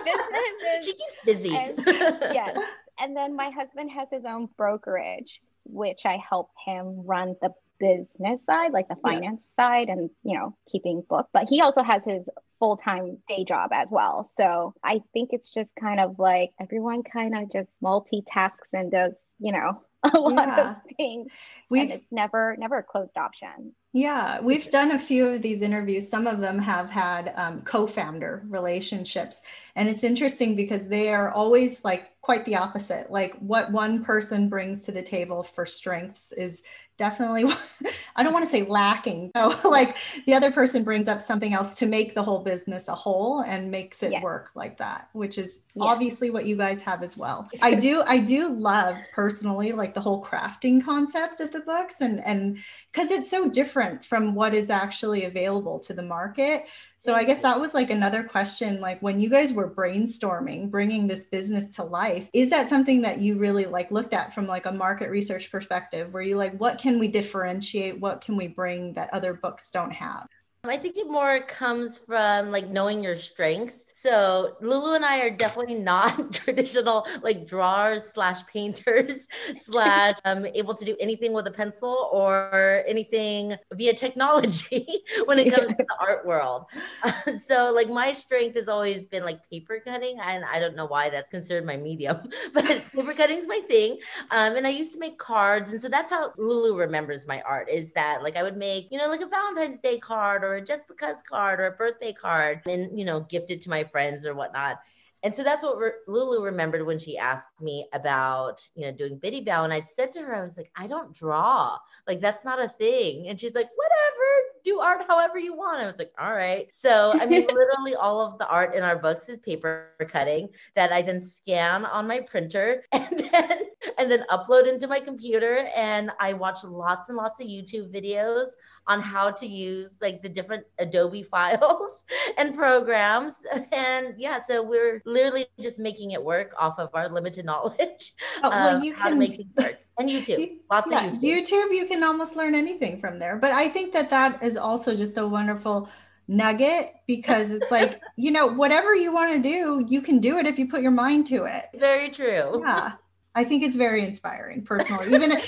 businesses. 0.05 0.87
She 0.87 0.93
keeps 0.95 1.21
busy. 1.25 1.55
And, 1.55 1.83
yes. 1.87 2.59
And 3.01 3.17
then 3.17 3.37
my 3.37 3.51
husband 3.51 3.91
has 3.93 4.09
his 4.11 4.25
own 4.25 4.49
brokerage 4.57 5.41
which 5.69 6.07
I 6.07 6.19
help 6.29 6.51
him 6.67 7.05
run 7.05 7.37
the 7.41 7.53
business 7.79 8.41
side, 8.47 8.73
like 8.73 8.89
the 8.89 8.97
finance 8.97 9.41
yeah. 9.59 9.65
side, 9.65 9.89
and 9.89 10.11
you 10.25 10.37
know, 10.37 10.57
keeping 10.71 11.03
book. 11.09 11.29
But 11.33 11.49
he 11.49 11.61
also 11.61 11.83
has 11.83 12.05
his 12.05 12.29
full 12.59 12.77
time 12.77 13.19
day 13.29 13.45
job 13.45 13.71
as 13.73 13.91
well. 13.91 14.31
So 14.37 14.75
I 14.83 15.03
think 15.13 15.31
it's 15.33 15.53
just 15.53 15.71
kind 15.79 16.01
of 16.01 16.19
like 16.19 16.51
everyone 16.61 17.03
kind 17.03 17.37
of 17.37 17.53
just 17.53 17.69
multitasks 17.83 18.73
and 18.73 18.91
does, 18.91 19.13
you 19.39 19.53
know, 19.53 19.83
a 20.03 20.19
lot 20.19 20.49
yeah. 20.49 20.71
of 20.71 20.77
things. 20.97 21.29
We've, 21.71 21.83
and 21.83 21.93
it's 21.93 22.07
never 22.11 22.57
never 22.59 22.79
a 22.79 22.83
closed 22.83 23.17
option. 23.17 23.75
Yeah, 23.99 24.41
we've 24.41 24.71
done 24.71 24.93
a 24.93 24.99
few 24.99 25.27
of 25.27 25.43
these 25.43 25.61
interviews. 25.61 26.09
Some 26.09 26.29
of 26.29 26.39
them 26.39 26.61
have 26.61 26.89
had 26.89 27.33
um, 27.35 27.63
co-founder 27.63 28.45
relationships, 28.49 29.41
and 29.75 29.89
it's 29.89 30.05
interesting 30.05 30.55
because 30.55 30.87
they 30.87 31.13
are 31.13 31.33
always 31.33 31.83
like 31.85 32.13
quite 32.21 32.45
the 32.45 32.55
opposite. 32.55 33.11
Like 33.11 33.35
what 33.41 33.73
one 33.73 34.05
person 34.05 34.49
brings 34.49 34.85
to 34.85 34.93
the 34.93 35.03
table 35.03 35.43
for 35.43 35.67
strengths 35.67 36.31
is 36.31 36.63
definitely 36.99 37.45
i 38.17 38.23
don't 38.23 38.33
want 38.33 38.45
to 38.45 38.51
say 38.51 38.63
lacking 38.65 39.31
no 39.35 39.59
like 39.65 39.97
the 40.27 40.35
other 40.35 40.51
person 40.51 40.83
brings 40.83 41.09
up 41.09 41.23
something 41.23 41.55
else 41.55 41.79
to 41.79 41.87
make 41.87 42.15
the 42.15 42.23
whole 42.23 42.41
business 42.41 42.89
a 42.89 42.95
whole 42.95 43.41
and 43.41 43.71
makes 43.71 44.03
it 44.03 44.21
work 44.23 44.51
like 44.55 44.77
that 44.77 45.09
which 45.13 45.39
is 45.39 45.61
obviously 45.81 46.31
what 46.31 46.45
you 46.45 46.57
guys 46.57 46.83
have 46.83 47.03
as 47.03 47.17
well. 47.17 47.49
I 47.63 47.75
do 47.75 48.03
i 48.07 48.19
do 48.19 48.53
love 48.53 48.97
personally 49.13 49.73
like 49.73 49.95
the 49.95 50.01
whole 50.01 50.25
crafting 50.25 50.85
concept 50.85 51.41
of 51.41 51.53
the 51.53 51.61
books 51.61 52.01
and 52.01 52.25
and 52.25 52.59
because 52.93 53.11
it's 53.11 53.31
so 53.31 53.49
different 53.49 54.05
from 54.05 54.35
what 54.35 54.55
is 54.55 54.71
actually 54.71 55.25
available 55.25 55.79
to 55.81 55.95
the 55.95 56.03
market 56.03 56.65
so 56.99 57.15
I 57.15 57.25
guess 57.25 57.41
that 57.43 57.61
was 57.61 57.75
like 57.75 57.91
another 57.91 58.23
question 58.23 58.81
like 58.81 59.01
when 59.01 59.21
you 59.21 59.31
guys 59.31 59.53
were 59.53 59.71
brainstorming 59.71 60.71
bringing 60.71 61.07
this 61.07 61.25
business 61.25 61.77
to 61.77 61.85
life 61.85 62.29
is 62.33 62.51
that 62.51 62.69
something 62.69 63.03
that 63.03 63.19
you 63.19 63.39
really 63.39 63.67
like 63.67 63.91
looked 63.91 64.15
at 64.15 64.35
from 64.35 64.47
like 64.47 64.67
a 64.67 64.73
market 64.73 65.11
research 65.11 65.51
perspective? 65.51 66.13
Where 66.13 66.23
you 66.23 66.37
like 66.37 66.59
what 66.59 66.79
can 66.79 66.99
we 66.99 67.09
differentiate? 67.09 68.01
What 68.01 68.21
can 68.21 68.37
we 68.37 68.49
bring 68.49 68.93
that 68.95 69.13
other 69.13 69.35
books 69.35 69.71
don't 69.71 69.93
have? 69.93 70.27
I 70.65 70.77
think 70.77 70.97
it 70.97 71.09
more 71.09 71.41
comes 71.41 71.99
from 71.99 72.51
like 72.51 72.67
knowing 72.67 73.03
your 73.03 73.17
strengths 73.17 73.88
so 74.01 74.57
Lulu 74.61 74.95
and 74.95 75.05
I 75.05 75.19
are 75.23 75.31
definitely 75.31 75.75
not 75.75 76.33
traditional 76.33 77.05
like 77.21 77.49
drawers 77.49 78.05
slash 78.05 78.47
painters 78.47 79.27
slash 79.57 80.15
um, 80.25 80.47
able 80.47 80.75
to 80.75 80.85
do 80.85 80.97
anything 81.01 81.33
with 81.33 81.49
a 81.49 81.51
pencil 81.51 82.09
or 82.13 82.85
anything 82.87 83.57
via 83.73 83.93
technology 83.93 84.87
when 85.25 85.41
it 85.41 85.53
comes 85.53 85.71
to 85.71 85.77
the 85.77 85.97
art 85.99 86.25
world. 86.25 86.67
Uh, 87.03 87.33
so 87.33 87.73
like 87.73 87.89
my 87.89 88.13
strength 88.13 88.55
has 88.55 88.69
always 88.69 89.05
been 89.05 89.25
like 89.25 89.41
paper 89.51 89.83
cutting, 89.85 90.21
and 90.21 90.45
I 90.45 90.61
don't 90.61 90.77
know 90.77 90.87
why 90.87 91.11
that's 91.11 91.31
considered 91.31 91.67
my 91.67 91.77
medium, 91.77 92.19
but 92.55 92.65
paper 92.95 93.15
cutting 93.15 93.39
is 93.39 93.49
my 93.49 93.61
thing. 93.67 93.99
Um, 94.31 94.55
and 94.55 94.65
I 94.65 94.71
used 94.71 94.93
to 94.93 95.01
make 95.01 95.19
cards, 95.19 95.73
and 95.73 95.83
so 95.83 95.89
that's 95.89 96.11
how 96.11 96.33
Lulu 96.39 96.77
remembers 96.77 97.27
my 97.27 97.41
art 97.43 97.69
is 97.69 97.93
that 97.95 98.23
like 98.23 98.37
I 98.37 98.45
would 98.45 98.57
make 98.57 98.93
you 98.93 98.99
know 98.99 99.09
like 99.09 99.23
a 99.23 99.27
Valentine's 99.27 99.81
Day 99.81 99.99
card 99.99 100.45
or 100.45 100.55
a 100.55 100.65
just 100.65 100.87
because 100.87 101.21
card 101.23 101.59
or 101.59 101.67
a 101.67 101.73
birthday 101.73 102.13
card, 102.13 102.63
and 102.67 102.97
you 102.97 103.05
know 103.05 103.21
gift 103.23 103.51
it 103.51 103.61
to 103.63 103.71
my 103.71 103.88
friends 103.89 104.25
or 104.25 104.35
whatnot. 104.35 104.79
And 105.23 105.35
so 105.35 105.43
that's 105.43 105.65
what 105.65 105.79
Re- 105.79 105.91
Lulu 106.07 106.45
remembered 106.45 106.87
when 106.87 106.99
she 106.99 107.19
asked 107.19 107.61
me 107.61 107.89
about, 107.93 108.61
you 108.75 108.87
know, 108.87 108.93
doing 108.93 109.19
Bitty 109.19 109.45
Bao. 109.45 109.65
And 109.65 109.73
I 109.73 109.81
said 109.81 110.13
to 110.13 110.21
her, 110.21 110.35
I 110.35 110.43
was 110.43 110.57
like, 110.57 110.71
I 110.77 110.87
don't 110.87 111.13
draw. 111.13 111.77
Like, 112.07 112.21
that's 112.21 112.45
not 112.45 112.63
a 112.63 112.69
thing. 112.69 113.27
And 113.29 113.39
she's 113.39 113.55
like, 113.55 113.69
whatever, 113.75 114.29
do 114.63 114.81
art 114.81 115.05
however 115.09 115.39
you 115.39 115.57
want. 115.57 115.81
I 115.81 115.87
was 115.87 115.99
like, 115.99 116.13
all 116.19 116.33
right. 116.33 116.73
So, 116.73 117.13
I 117.15 117.27
mean, 117.27 117.47
literally 117.53 117.97
all 117.97 118.21
of 118.21 118.39
the 118.39 118.47
art 118.47 118.75
in 118.75 118.85
our 118.85 118.97
books 118.97 119.29
is 119.29 119.41
paper 119.41 119.91
cutting 120.09 120.51
that 120.77 120.93
I 120.93 121.03
then 121.03 121.21
scan 121.21 121.85
on 121.85 122.07
my 122.07 122.21
printer. 122.21 122.85
And 122.93 123.19
then 123.33 123.61
and 123.99 124.11
then 124.11 124.25
upload 124.31 124.67
into 124.67 124.87
my 124.87 125.01
computer. 125.01 125.69
And 125.75 126.11
I 126.21 126.33
watch 126.33 126.65
lots 126.65 127.09
and 127.09 127.17
lots 127.17 127.41
of 127.41 127.47
YouTube 127.47 127.93
videos 127.93 128.47
on 128.87 129.01
how 129.01 129.31
to 129.31 129.47
use 129.47 129.91
like 130.01 130.23
the 130.23 130.29
different 130.29 130.65
Adobe 130.79 131.23
files 131.31 132.03
and 132.39 132.55
programs. 132.55 133.43
And 133.73 134.15
yeah, 134.17 134.41
so 134.43 134.67
we're 134.67 135.03
literally 135.05 135.47
just 135.61 135.79
making 135.79 136.13
it 136.13 136.25
work 136.25 136.55
off 136.59 136.79
of 136.79 136.91
our 136.95 137.09
limited 137.09 137.45
knowledge. 137.45 138.15
Oh, 138.43 138.51
well, 138.51 138.83
you 138.83 138.95
can 138.95 139.19
make 139.19 139.37
things 139.37 139.53
work. 139.57 139.79
And 139.99 140.09
YouTube, 140.11 140.59
lots 140.71 140.91
yeah, 140.91 141.07
of 141.07 141.19
YouTube. 141.19 141.49
YouTube, 141.49 141.75
you 141.75 141.87
can 141.87 142.03
almost 142.03 142.37
learn 142.37 142.55
anything 142.55 143.01
from 143.01 143.19
there. 143.19 143.37
But 143.37 143.53
I 143.53 143.69
think 143.69 143.93
that 143.93 144.11
that 144.11 144.43
is 144.43 144.57
also 144.57 144.97
just 144.97 145.19
a 145.19 145.27
wonderful 145.27 145.89
nugget 146.29 146.95
because 147.07 147.51
it's 147.51 147.71
like, 147.71 148.01
you 148.17 148.31
know, 148.31 148.47
whatever 148.47 148.95
you 148.95 149.13
want 149.13 149.33
to 149.33 149.43
do, 149.43 149.85
you 149.89 150.01
can 150.01 150.21
do 150.21 150.39
it 150.39 150.47
if 150.47 150.59
you 150.59 150.69
put 150.69 150.83
your 150.83 150.93
mind 150.93 151.27
to 151.27 151.45
it. 151.45 151.67
Very 151.75 152.11
true. 152.11 152.63
Yeah. 152.65 152.93
I 153.39 153.45
think 153.45 153.63
it's 153.63 153.77
very 153.77 154.05
inspiring 154.05 154.63
personally. 154.63 155.07
Even 155.15 155.31
even 155.33 155.41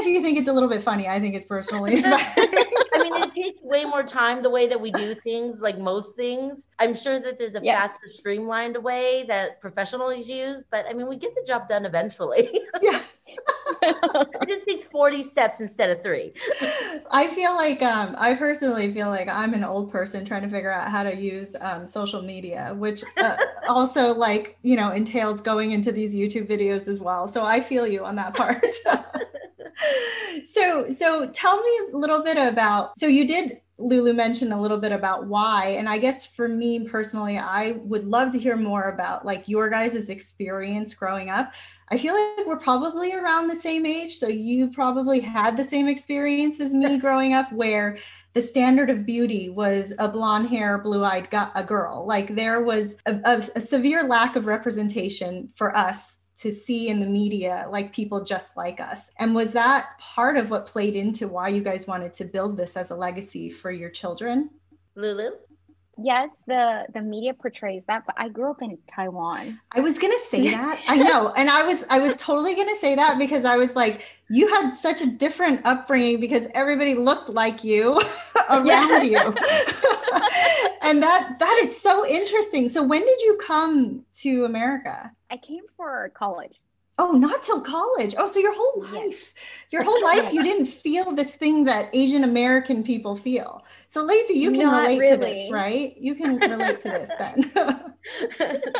if 0.00 0.06
you 0.06 0.20
think 0.20 0.38
it's 0.38 0.48
a 0.48 0.52
little 0.52 0.68
bit 0.68 0.82
funny, 0.82 1.06
I 1.06 1.20
think 1.20 1.36
it's 1.36 1.46
personally 1.46 1.94
inspiring. 1.94 2.32
I 2.94 2.98
mean, 3.00 3.22
it 3.22 3.30
takes 3.30 3.62
way 3.62 3.84
more 3.84 4.02
time 4.02 4.42
the 4.42 4.50
way 4.50 4.66
that 4.66 4.80
we 4.80 4.90
do 4.90 5.14
things, 5.14 5.60
like 5.60 5.78
most 5.78 6.16
things. 6.16 6.66
I'm 6.80 6.96
sure 6.96 7.20
that 7.20 7.38
there's 7.38 7.54
a 7.54 7.60
yes. 7.62 7.92
faster, 7.92 8.08
streamlined 8.08 8.76
way 8.76 9.24
that 9.28 9.60
professionals 9.60 10.28
use, 10.28 10.64
but 10.68 10.84
I 10.90 10.92
mean, 10.94 11.08
we 11.08 11.16
get 11.16 11.32
the 11.36 11.44
job 11.46 11.68
done 11.68 11.86
eventually. 11.86 12.60
yeah 12.82 13.02
it 13.82 14.48
just 14.48 14.66
takes 14.66 14.84
40 14.84 15.22
steps 15.22 15.60
instead 15.60 15.90
of 15.90 16.02
three. 16.02 16.32
I 17.10 17.28
feel 17.28 17.54
like 17.54 17.82
um, 17.82 18.14
I 18.18 18.34
personally 18.34 18.92
feel 18.92 19.08
like 19.08 19.28
I'm 19.28 19.54
an 19.54 19.64
old 19.64 19.90
person 19.90 20.24
trying 20.24 20.42
to 20.42 20.48
figure 20.48 20.72
out 20.72 20.88
how 20.90 21.02
to 21.02 21.14
use 21.14 21.54
um, 21.60 21.86
social 21.86 22.22
media, 22.22 22.74
which 22.76 23.02
uh, 23.16 23.36
also 23.68 24.14
like, 24.14 24.58
you 24.62 24.76
know, 24.76 24.90
entails 24.90 25.40
going 25.40 25.72
into 25.72 25.92
these 25.92 26.14
YouTube 26.14 26.46
videos 26.46 26.88
as 26.88 27.00
well. 27.00 27.28
So 27.28 27.44
I 27.44 27.60
feel 27.60 27.86
you 27.86 28.04
on 28.04 28.16
that 28.16 28.34
part. 28.34 28.64
so 30.44 30.90
so 30.90 31.28
tell 31.30 31.62
me 31.62 31.80
a 31.92 31.96
little 31.96 32.22
bit 32.22 32.36
about 32.36 32.98
so 32.98 33.06
you 33.06 33.26
did 33.26 33.60
Lulu 33.78 34.12
mentioned 34.12 34.52
a 34.52 34.60
little 34.60 34.76
bit 34.76 34.90
about 34.90 35.26
why. 35.26 35.76
And 35.78 35.88
I 35.88 35.98
guess 35.98 36.26
for 36.26 36.48
me 36.48 36.88
personally, 36.88 37.38
I 37.38 37.72
would 37.84 38.06
love 38.06 38.32
to 38.32 38.38
hear 38.38 38.56
more 38.56 38.90
about 38.90 39.24
like 39.24 39.48
your 39.48 39.70
guys' 39.70 40.08
experience 40.08 40.94
growing 40.94 41.30
up. 41.30 41.52
I 41.90 41.98
feel 41.98 42.14
like 42.14 42.46
we're 42.46 42.56
probably 42.56 43.14
around 43.14 43.48
the 43.48 43.56
same 43.56 43.86
age. 43.86 44.16
So 44.16 44.28
you 44.28 44.70
probably 44.70 45.20
had 45.20 45.56
the 45.56 45.64
same 45.64 45.88
experience 45.88 46.60
as 46.60 46.74
me 46.74 46.98
growing 46.98 47.34
up, 47.34 47.52
where 47.52 47.98
the 48.34 48.42
standard 48.42 48.90
of 48.90 49.06
beauty 49.06 49.48
was 49.48 49.92
a 49.98 50.08
blonde 50.08 50.48
hair, 50.48 50.78
blue 50.78 51.04
eyed 51.04 51.28
a 51.32 51.64
girl. 51.64 52.06
Like 52.06 52.34
there 52.34 52.60
was 52.62 52.96
a, 53.06 53.20
a, 53.24 53.42
a 53.56 53.60
severe 53.60 54.04
lack 54.04 54.36
of 54.36 54.46
representation 54.46 55.50
for 55.54 55.76
us 55.76 56.18
to 56.36 56.52
see 56.52 56.88
in 56.88 57.00
the 57.00 57.06
media 57.06 57.66
like 57.70 57.92
people 57.92 58.22
just 58.22 58.56
like 58.56 58.80
us. 58.80 59.10
And 59.18 59.34
was 59.34 59.52
that 59.52 59.98
part 59.98 60.36
of 60.36 60.50
what 60.50 60.66
played 60.66 60.94
into 60.94 61.26
why 61.26 61.48
you 61.48 61.62
guys 61.62 61.88
wanted 61.88 62.14
to 62.14 62.24
build 62.24 62.56
this 62.56 62.76
as 62.76 62.90
a 62.90 62.96
legacy 62.96 63.50
for 63.50 63.72
your 63.72 63.90
children? 63.90 64.50
Lulu? 64.94 65.30
Yes, 66.00 66.30
the 66.46 66.86
the 66.92 67.02
media 67.02 67.34
portrays 67.34 67.82
that, 67.88 68.04
but 68.06 68.14
I 68.18 68.28
grew 68.28 68.50
up 68.50 68.62
in 68.62 68.78
Taiwan. 68.86 69.60
I 69.72 69.80
was 69.80 69.98
gonna 69.98 70.18
say 70.28 70.50
that. 70.50 70.80
I 70.86 70.98
know, 70.98 71.32
and 71.36 71.50
I 71.50 71.66
was 71.66 71.84
I 71.90 71.98
was 71.98 72.16
totally 72.16 72.54
gonna 72.54 72.78
say 72.80 72.94
that 72.94 73.18
because 73.18 73.44
I 73.44 73.56
was 73.56 73.74
like, 73.74 74.04
you 74.28 74.48
had 74.48 74.74
such 74.74 75.00
a 75.00 75.06
different 75.06 75.60
upbringing 75.64 76.20
because 76.20 76.48
everybody 76.54 76.94
looked 76.94 77.28
like 77.28 77.64
you 77.64 78.00
around 78.50 79.06
you, 79.06 79.18
and 80.82 81.02
that 81.02 81.36
that 81.38 81.60
is 81.62 81.80
so 81.80 82.06
interesting. 82.06 82.68
So 82.68 82.82
when 82.82 83.04
did 83.04 83.20
you 83.20 83.38
come 83.44 84.04
to 84.20 84.44
America? 84.44 85.12
I 85.30 85.36
came 85.36 85.64
for 85.76 86.10
college. 86.14 86.58
Oh, 87.00 87.12
not 87.12 87.44
till 87.44 87.60
college. 87.60 88.16
Oh, 88.18 88.26
so 88.26 88.40
your 88.40 88.54
whole 88.54 88.84
life, 88.92 89.32
your 89.70 89.84
whole 89.84 90.02
life, 90.02 90.32
you 90.32 90.42
didn't 90.50 90.66
feel 90.66 91.14
this 91.14 91.36
thing 91.36 91.64
that 91.64 91.94
Asian 91.94 92.24
American 92.24 92.82
people 92.82 93.14
feel. 93.14 93.64
So, 93.88 94.04
Lacey, 94.04 94.34
you 94.34 94.50
can 94.50 94.62
not 94.62 94.82
relate 94.82 94.98
really. 94.98 95.16
to 95.16 95.20
this, 95.20 95.50
right? 95.50 95.96
You 95.96 96.16
can 96.16 96.38
relate 96.38 96.80
to 96.80 96.88
this 96.88 97.10
then. 97.16 97.94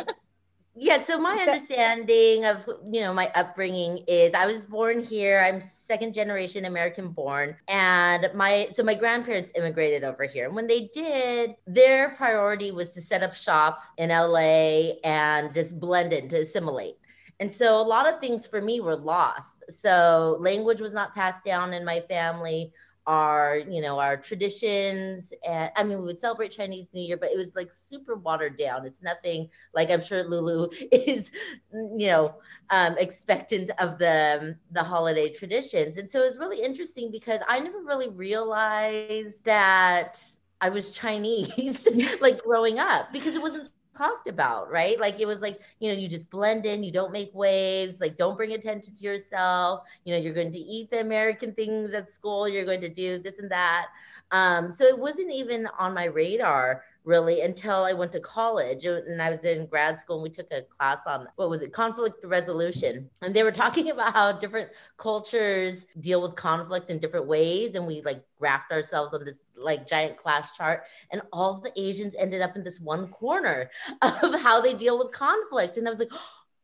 yeah. 0.75 1.01
So 1.01 1.17
my 1.17 1.31
understanding 1.31 2.43
of 2.43 2.69
you 2.91 2.99
know 2.99 3.13
my 3.13 3.31
upbringing 3.35 4.03
is 4.05 4.33
I 4.33 4.45
was 4.45 4.65
born 4.65 5.01
here. 5.01 5.39
I'm 5.39 5.61
second 5.61 6.13
generation 6.13 6.65
American 6.65 7.09
born, 7.09 7.55
and 7.69 8.29
my 8.35 8.67
so 8.71 8.83
my 8.83 8.95
grandparents 8.95 9.53
immigrated 9.55 10.03
over 10.03 10.25
here. 10.25 10.45
And 10.45 10.55
when 10.55 10.67
they 10.67 10.89
did, 10.93 11.55
their 11.65 12.15
priority 12.17 12.71
was 12.71 12.91
to 12.93 13.01
set 13.01 13.23
up 13.23 13.33
shop 13.33 13.81
in 13.97 14.09
LA 14.09 14.99
and 15.05 15.53
just 15.53 15.79
blend 15.79 16.11
in 16.11 16.27
to 16.29 16.41
assimilate. 16.41 16.97
And 17.39 17.51
so 17.51 17.79
a 17.79 17.83
lot 17.83 18.07
of 18.07 18.19
things 18.19 18.45
for 18.45 18.61
me 18.61 18.81
were 18.81 18.95
lost. 18.95 19.63
So 19.69 20.37
language 20.39 20.81
was 20.81 20.93
not 20.93 21.15
passed 21.15 21.45
down 21.45 21.73
in 21.73 21.85
my 21.85 22.01
family. 22.01 22.73
Our, 23.07 23.57
you 23.57 23.81
know, 23.81 23.97
our 23.97 24.17
traditions, 24.17 25.33
and 25.47 25.71
I 25.75 25.81
mean, 25.81 25.97
we 25.97 26.03
would 26.05 26.19
celebrate 26.19 26.51
Chinese 26.51 26.89
New 26.93 27.01
Year, 27.01 27.17
but 27.17 27.31
it 27.31 27.37
was 27.37 27.55
like 27.55 27.71
super 27.71 28.15
watered 28.15 28.55
down. 28.55 28.85
It's 28.85 29.01
nothing 29.01 29.49
like 29.73 29.89
I'm 29.89 30.03
sure 30.03 30.23
Lulu 30.23 30.69
is, 30.91 31.31
you 31.73 32.07
know, 32.07 32.35
um, 32.69 32.97
expectant 32.99 33.71
of 33.79 33.97
the 33.97 34.55
the 34.73 34.83
holiday 34.83 35.33
traditions. 35.33 35.97
And 35.97 36.11
so 36.11 36.21
it 36.21 36.25
was 36.25 36.37
really 36.37 36.61
interesting 36.61 37.09
because 37.09 37.39
I 37.47 37.59
never 37.59 37.79
really 37.79 38.09
realized 38.09 39.43
that 39.45 40.23
I 40.61 40.69
was 40.69 40.91
Chinese, 40.91 41.87
like 42.21 42.43
growing 42.43 42.77
up, 42.77 43.11
because 43.11 43.33
it 43.33 43.41
wasn't 43.41 43.71
talked 43.99 44.29
about, 44.29 44.71
right? 44.71 44.99
Like 44.99 45.19
it 45.19 45.27
was 45.27 45.41
like, 45.41 45.59
you 45.79 45.91
know, 45.91 45.99
you 45.99 46.07
just 46.07 46.31
blend 46.31 46.65
in, 46.65 46.83
you 46.83 46.91
don't 46.91 47.11
make 47.11 47.31
waves, 47.33 47.99
like 47.99 48.17
don't 48.17 48.37
bring 48.37 48.53
attention 48.53 48.95
to 48.95 49.03
yourself. 49.03 49.81
You 50.05 50.13
know, 50.15 50.21
you're 50.21 50.33
going 50.33 50.51
to 50.53 50.59
eat 50.59 50.89
the 50.89 51.01
American 51.01 51.53
things 51.53 51.93
at 51.93 52.09
school, 52.09 52.47
you're 52.47 52.65
going 52.65 52.81
to 52.81 52.89
do 52.89 53.19
this 53.19 53.39
and 53.39 53.51
that. 53.51 53.87
Um, 54.31 54.71
so 54.71 54.85
it 54.85 54.97
wasn't 54.97 55.31
even 55.31 55.67
on 55.77 55.93
my 55.93 56.05
radar 56.05 56.83
really 57.09 57.41
until 57.41 57.83
I 57.83 57.93
went 57.93 58.11
to 58.11 58.19
college 58.19 58.85
uh, 58.85 59.01
and 59.07 59.19
I 59.19 59.31
was 59.31 59.43
in 59.43 59.65
grad 59.65 59.99
school 59.99 60.17
and 60.17 60.23
we 60.23 60.29
took 60.29 60.45
a 60.51 60.61
class 60.61 61.07
on 61.07 61.27
what 61.37 61.49
was 61.49 61.63
it 61.63 61.73
conflict 61.73 62.23
resolution. 62.23 63.09
And 63.23 63.35
they 63.35 63.41
were 63.41 63.51
talking 63.63 63.89
about 63.89 64.13
how 64.13 64.31
different 64.33 64.69
cultures 64.97 65.87
deal 65.99 66.21
with 66.21 66.35
conflict 66.35 66.91
in 66.91 66.99
different 66.99 67.27
ways 67.27 67.73
and 67.73 67.87
we 67.87 68.01
like 68.01 68.23
graphed 68.39 68.71
ourselves 68.71 69.13
on 69.13 69.25
this 69.25 69.41
like 69.57 69.87
giant 69.87 70.17
class 70.17 70.55
chart 70.55 70.83
and 71.11 71.21
all 71.33 71.59
the 71.59 71.73
Asians 71.75 72.13
ended 72.15 72.41
up 72.41 72.55
in 72.55 72.63
this 72.63 72.79
one 72.79 73.07
corner 73.07 73.71
of 74.03 74.39
how 74.39 74.61
they 74.61 74.75
deal 74.75 74.99
with 74.99 75.11
conflict. 75.11 75.77
And 75.77 75.87
I 75.87 75.89
was 75.89 75.99
like 75.99 76.11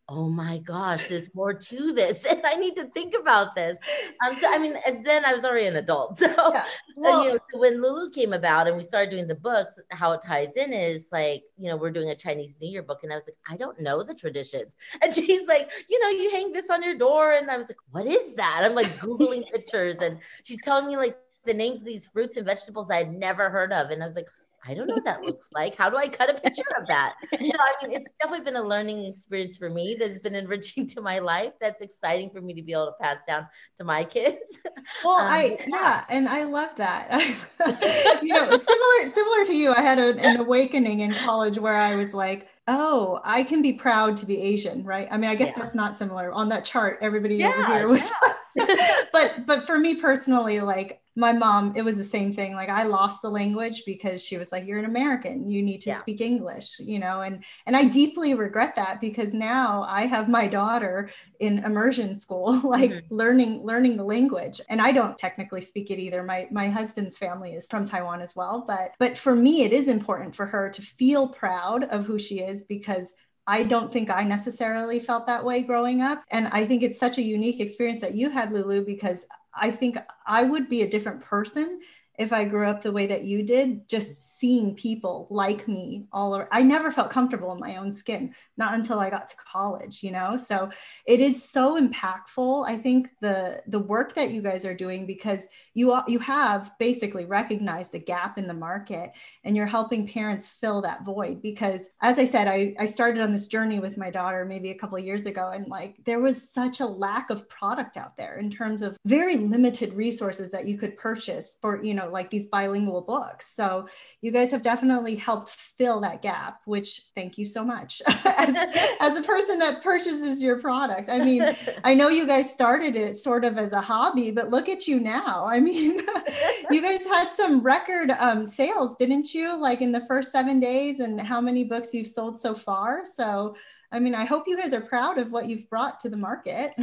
oh 0.08 0.30
my 0.30 0.60
gosh, 0.60 1.08
there's 1.08 1.34
more 1.34 1.54
to 1.70 1.92
this. 1.94 2.26
And 2.26 2.42
I 2.46 2.56
need 2.56 2.76
to 2.76 2.86
think 2.86 3.16
about 3.20 3.56
this. 3.56 3.78
Um, 4.26 4.36
so, 4.36 4.48
I 4.52 4.58
mean, 4.58 4.76
as 4.86 5.02
then 5.02 5.26
I 5.26 5.34
was 5.34 5.44
already 5.44 5.68
an 5.68 5.78
adult. 5.78 6.20
So, 6.26 6.54
yeah. 6.54 6.66
well, 6.96 7.24
you 7.24 7.34
know, 7.34 7.40
so 7.52 7.60
when 7.60 7.82
Lulu 7.82 8.10
came 8.10 8.34
about 8.34 8.68
and 8.68 8.78
we 8.78 8.84
started 8.84 9.12
doing 9.12 9.28
the 9.28 9.36
books, 9.36 9.78
how 9.92 10.12
it 10.14 10.22
ties 10.26 10.54
in 10.56 10.74
is 10.74 11.10
like, 11.12 11.44
you 11.58 11.70
know, 11.70 11.76
we're 11.76 11.92
doing 11.92 12.10
a 12.10 12.16
Chinese 12.16 12.56
New 12.60 12.70
Year 12.70 12.82
book. 12.82 13.00
And 13.04 13.12
I 13.12 13.16
was 13.16 13.28
like, 13.28 13.38
I 13.50 13.58
don't 13.58 13.80
know 13.80 14.04
the 14.04 14.14
traditions. 14.14 14.76
And 15.02 15.14
she's 15.14 15.48
like, 15.48 15.72
you 15.90 16.00
know, 16.02 16.10
you 16.10 16.32
hang 16.32 16.52
this 16.52 16.70
on 16.70 16.82
your 16.82 16.96
door. 16.96 17.34
And 17.34 17.52
I 17.52 17.58
was 17.58 17.70
like, 17.70 17.78
what 17.92 18.06
is 18.06 18.34
that? 18.36 18.62
I'm 18.64 18.76
like 18.76 18.88
Googling 18.98 19.50
pictures 19.52 19.96
and 20.02 20.20
she's 20.44 20.62
telling 20.62 20.88
me 20.88 20.98
like 20.98 21.18
the 21.46 21.54
names 21.54 21.82
of 21.82 21.86
these 21.86 22.08
fruits 22.08 22.38
and 22.38 22.46
vegetables 22.46 22.90
I 22.90 22.98
had 22.98 23.12
never 23.12 23.50
heard 23.50 23.72
of. 23.72 23.92
And 23.92 24.02
I 24.02 24.06
was 24.06 24.16
like, 24.16 24.30
I 24.68 24.74
don't 24.74 24.88
know 24.88 24.96
what 24.96 25.06
that 25.06 25.22
looks 25.22 25.50
like. 25.54 25.76
How 25.76 25.90
do 25.90 25.98
I 25.98 26.08
cut 26.08 26.30
a 26.30 26.34
picture 26.34 26.64
of 26.80 26.88
that? 26.88 27.14
So, 27.32 27.38
I 27.38 27.86
mean, 27.88 27.96
it's 27.96 28.10
definitely 28.20 28.46
been 28.46 28.56
a 28.56 28.64
learning 28.64 29.06
experience 29.06 29.58
for 29.58 29.70
me 29.70 29.96
that's 30.00 30.20
been 30.20 30.36
enriching 30.36 30.88
to 30.96 31.02
my 31.02 31.20
life. 31.20 31.54
That's 31.62 31.82
exciting 31.82 32.32
for 32.32 32.42
me 32.42 32.54
to 32.54 32.62
be 32.62 32.72
able 32.72 32.88
to 32.88 33.04
pass 33.04 33.18
down 33.28 33.48
to 33.78 33.84
my 33.84 34.04
kids. 34.04 34.60
Well, 35.04 35.16
um, 35.16 35.28
I, 35.28 35.58
yeah, 35.68 36.06
and 36.10 36.28
I 36.28 36.44
love 36.44 36.70
that. 36.78 37.10
you 38.22 38.34
know, 38.34 38.46
similar, 38.46 39.10
similar 39.12 39.46
to 39.46 39.56
you, 39.56 39.74
I 39.74 39.82
had 39.82 40.00
a, 40.00 40.18
an 40.20 40.40
awakening 40.40 41.02
in 41.02 41.14
college 41.14 41.58
where 41.58 41.76
I 41.76 41.96
was 41.96 42.14
like, 42.14 42.48
oh, 42.68 43.20
I 43.24 43.44
can 43.44 43.62
be 43.62 43.74
proud 43.74 44.18
to 44.18 44.26
be 44.26 44.42
Asian, 44.42 44.84
right? 44.84 45.08
I 45.12 45.18
mean, 45.18 45.30
I 45.30 45.36
guess 45.36 45.54
yeah. 45.56 45.64
that's 45.64 45.76
not 45.76 45.96
similar 45.96 46.32
on 46.32 46.50
that 46.50 46.66
chart. 46.66 47.00
Everybody 47.02 47.36
yeah, 47.36 47.50
over 47.50 47.66
here 47.74 47.88
was, 47.88 48.12
yeah. 48.24 48.34
but, 49.12 49.46
but 49.46 49.64
for 49.64 49.78
me 49.78 49.96
personally, 49.96 50.62
like 50.62 51.02
my 51.18 51.32
mom, 51.32 51.74
it 51.76 51.82
was 51.82 51.96
the 51.96 52.04
same 52.04 52.34
thing. 52.34 52.56
Like 52.56 52.68
I 52.68 52.84
lost 52.84 53.22
the 53.22 53.30
language 53.30 53.84
because 53.86 54.24
she 54.24 54.38
was 54.38 54.52
like, 54.52 54.66
"You're 54.66 54.80
an 54.80 54.86
American. 54.86 55.50
You 55.50 55.64
need 55.64 55.82
to 55.84 55.92
yeah. 55.92 56.00
speak 56.02 56.20
English," 56.20 56.78
you 56.80 57.00
know. 57.00 57.22
And 57.22 57.44
and 57.66 57.76
I 57.76 57.86
deeply 57.86 58.34
regret 58.34 58.76
that 58.76 59.00
because 59.00 59.34
now 59.34 59.86
I 59.88 60.08
have 60.08 60.28
my 60.28 60.48
daughter 60.48 61.10
in 61.40 61.60
immersion 61.60 62.20
school, 62.20 62.60
like 62.64 62.92
mm-hmm. 62.92 63.16
learning 63.16 63.64
learning 63.64 63.96
the 63.96 64.04
language. 64.04 64.60
And 64.68 64.82
I 64.82 64.92
don't 64.92 65.18
technically 65.18 65.62
speak 65.62 65.90
it 65.90 66.00
either. 66.00 66.22
My 66.22 66.50
my 66.52 66.68
husband's 66.68 67.18
family 67.18 67.54
is 67.54 67.68
from 67.70 67.86
Taiwan 67.86 68.22
as 68.22 68.36
well, 68.36 68.66
but 68.68 68.92
but 69.00 69.18
for 69.18 69.36
me, 69.36 69.64
it 69.64 69.72
is 69.72 69.88
important 69.88 70.36
for 70.36 70.46
her 70.46 70.70
to 70.70 70.82
feel 70.82 71.30
proud 71.30 71.86
of 71.86 72.06
who 72.06 72.20
she 72.20 72.40
is 72.40 72.64
because 72.64 73.14
I 73.48 73.64
don't 73.64 73.94
think 73.94 74.10
I 74.10 74.24
necessarily 74.24 75.00
felt 75.00 75.28
that 75.28 75.46
way 75.46 75.62
growing 75.62 76.02
up. 76.02 76.24
And 76.32 76.48
I 76.48 76.66
think 76.66 76.82
it's 76.82 77.00
such 77.00 77.18
a 77.18 77.24
unique 77.24 77.60
experience 77.60 78.02
that 78.02 78.16
you 78.16 78.30
had, 78.30 78.52
Lulu, 78.52 78.84
because 78.86 79.26
I 79.54 79.72
think 79.72 79.98
I 80.26 80.44
would 80.44 80.68
be 80.70 80.82
a 80.82 80.90
different 80.90 81.22
person 81.22 81.80
if 82.18 82.32
I 82.34 82.46
grew 82.46 82.68
up 82.68 82.82
the 82.82 82.92
way 82.92 83.08
that 83.08 83.24
you 83.24 83.44
did, 83.44 83.88
just 83.88 84.35
seeing 84.46 84.76
people 84.76 85.26
like 85.32 85.68
me 85.68 86.06
all. 86.14 86.46
I 86.52 86.62
never 86.62 86.92
felt 86.92 87.10
comfortable 87.10 87.52
in 87.52 87.60
my 87.60 87.78
own 87.78 87.96
skin, 87.96 88.36
not 88.58 88.76
until 88.76 89.00
I 89.00 89.10
got 89.10 89.28
to 89.30 89.36
college, 89.52 90.04
you 90.04 90.12
know? 90.12 90.38
So 90.38 90.70
it 91.08 91.20
is 91.20 91.44
so 91.44 91.82
impactful. 91.82 92.68
I 92.68 92.78
think 92.78 93.10
the 93.22 93.64
the 93.66 93.80
work 93.80 94.14
that 94.14 94.30
you 94.30 94.44
guys 94.44 94.64
are 94.64 94.76
doing 94.76 95.08
because 95.08 95.42
you 95.74 96.00
you 96.08 96.20
have 96.20 96.72
basically 96.78 97.26
recognized 97.26 97.92
the 97.92 97.98
gap 97.98 98.38
in 98.38 98.48
the 98.48 98.54
market 98.54 99.14
and 99.44 99.56
you're 99.56 99.66
helping 99.66 100.08
parents 100.08 100.48
fill 100.48 100.80
that 100.82 101.04
void 101.04 101.42
because 101.42 101.90
as 102.04 102.20
I 102.20 102.26
said, 102.26 102.48
I, 102.48 102.76
I 102.78 102.86
started 102.86 103.24
on 103.24 103.32
this 103.32 103.48
journey 103.48 103.80
with 103.80 103.98
my 103.98 104.12
daughter 104.12 104.46
maybe 104.46 104.70
a 104.70 104.78
couple 104.78 105.00
years 105.00 105.26
ago 105.26 105.54
and 105.56 105.68
like 105.70 105.96
there 106.06 106.20
was 106.20 106.38
such 106.52 106.82
a 106.82 106.86
lack 106.86 107.32
of 107.32 107.50
product 107.50 107.98
out 107.98 108.16
there 108.16 108.38
in 108.38 108.52
terms 108.52 108.84
of 108.84 108.96
very 109.06 109.38
limited 109.38 109.96
resources 109.96 110.52
that 110.52 110.68
you 110.68 110.78
could 110.78 110.96
purchase 110.98 111.58
for, 111.62 111.84
you 111.84 111.96
know, 111.96 112.10
like 112.12 112.30
these 112.30 112.46
bilingual 112.46 113.02
books. 113.02 113.48
So 113.56 113.88
you 114.22 114.32
guys 114.36 114.52
have 114.52 114.62
definitely 114.62 115.16
helped 115.16 115.50
fill 115.50 116.00
that 116.02 116.22
gap, 116.22 116.62
which 116.66 117.02
thank 117.16 117.38
you 117.38 117.48
so 117.48 117.64
much 117.64 118.02
as, 118.26 118.56
as 119.00 119.16
a 119.16 119.24
person 119.24 119.58
that 119.60 119.82
purchases 119.82 120.44
your 120.44 120.60
product. 120.60 121.10
I 121.10 121.24
mean, 121.24 121.56
I 121.84 121.94
know 121.94 122.10
you 122.10 122.28
guys 122.28 122.52
started 122.52 122.96
it 122.96 123.18
sort 123.18 123.46
of 123.46 123.58
as 123.58 123.72
a 123.72 123.82
hobby, 123.82 124.32
but 124.32 124.50
look 124.50 124.70
at 124.70 124.88
you 124.88 125.00
now. 125.00 125.46
I 125.46 125.60
mean, 125.60 126.02
you 126.70 126.82
guys 126.82 127.04
had 127.06 127.32
some 127.32 127.62
record 127.62 128.12
um, 128.12 128.46
sales, 128.46 128.96
didn't 128.98 129.34
you? 129.34 129.56
Like 129.60 129.82
in 129.82 129.92
the 129.92 130.02
first 130.02 130.32
seven 130.32 130.60
days, 130.60 131.00
and 131.00 131.20
how 131.20 131.40
many 131.42 131.64
books 131.64 131.94
you've 131.94 132.08
sold 132.08 132.40
so 132.40 132.54
far. 132.54 133.06
So, 133.06 133.56
I 133.92 134.00
mean, 134.00 134.14
I 134.14 134.26
hope 134.26 134.44
you 134.48 134.58
guys 134.58 134.74
are 134.74 134.82
proud 134.82 135.18
of 135.18 135.32
what 135.32 135.48
you've 135.48 135.70
brought 135.70 136.00
to 136.02 136.10
the 136.10 136.18
market. 136.18 136.74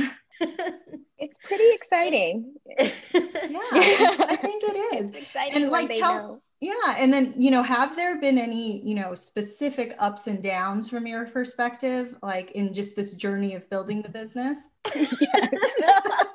it's 0.41 1.39
pretty 1.45 1.71
exciting. 1.75 2.55
yeah, 2.79 2.91
I 3.13 4.39
think 4.41 4.65
it 4.65 4.95
is. 4.95 5.11
It's 5.11 5.19
exciting 5.19 5.63
and 5.63 5.71
like 5.71 5.89
tell, 5.95 6.15
know. 6.15 6.43
Yeah, 6.63 6.95
and 6.97 7.13
then 7.13 7.35
you 7.37 7.51
know, 7.51 7.65
have 7.65 7.97
there 7.97 8.21
been 8.21 8.39
any 8.39 8.81
you 8.87 8.95
know 8.95 9.17
specific 9.17 9.97
ups 9.99 10.29
and 10.29 10.41
downs 10.41 10.89
from 10.89 11.09
your 11.09 11.27
perspective, 11.27 12.17
like 12.23 12.53
in 12.53 12.73
just 12.73 12.95
this 12.95 13.15
journey 13.15 13.57
of 13.57 13.69
building 13.69 14.01
the 14.01 14.09
business? 14.09 14.59
yes. 14.95 15.55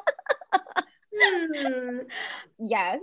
Yes. 2.60 3.00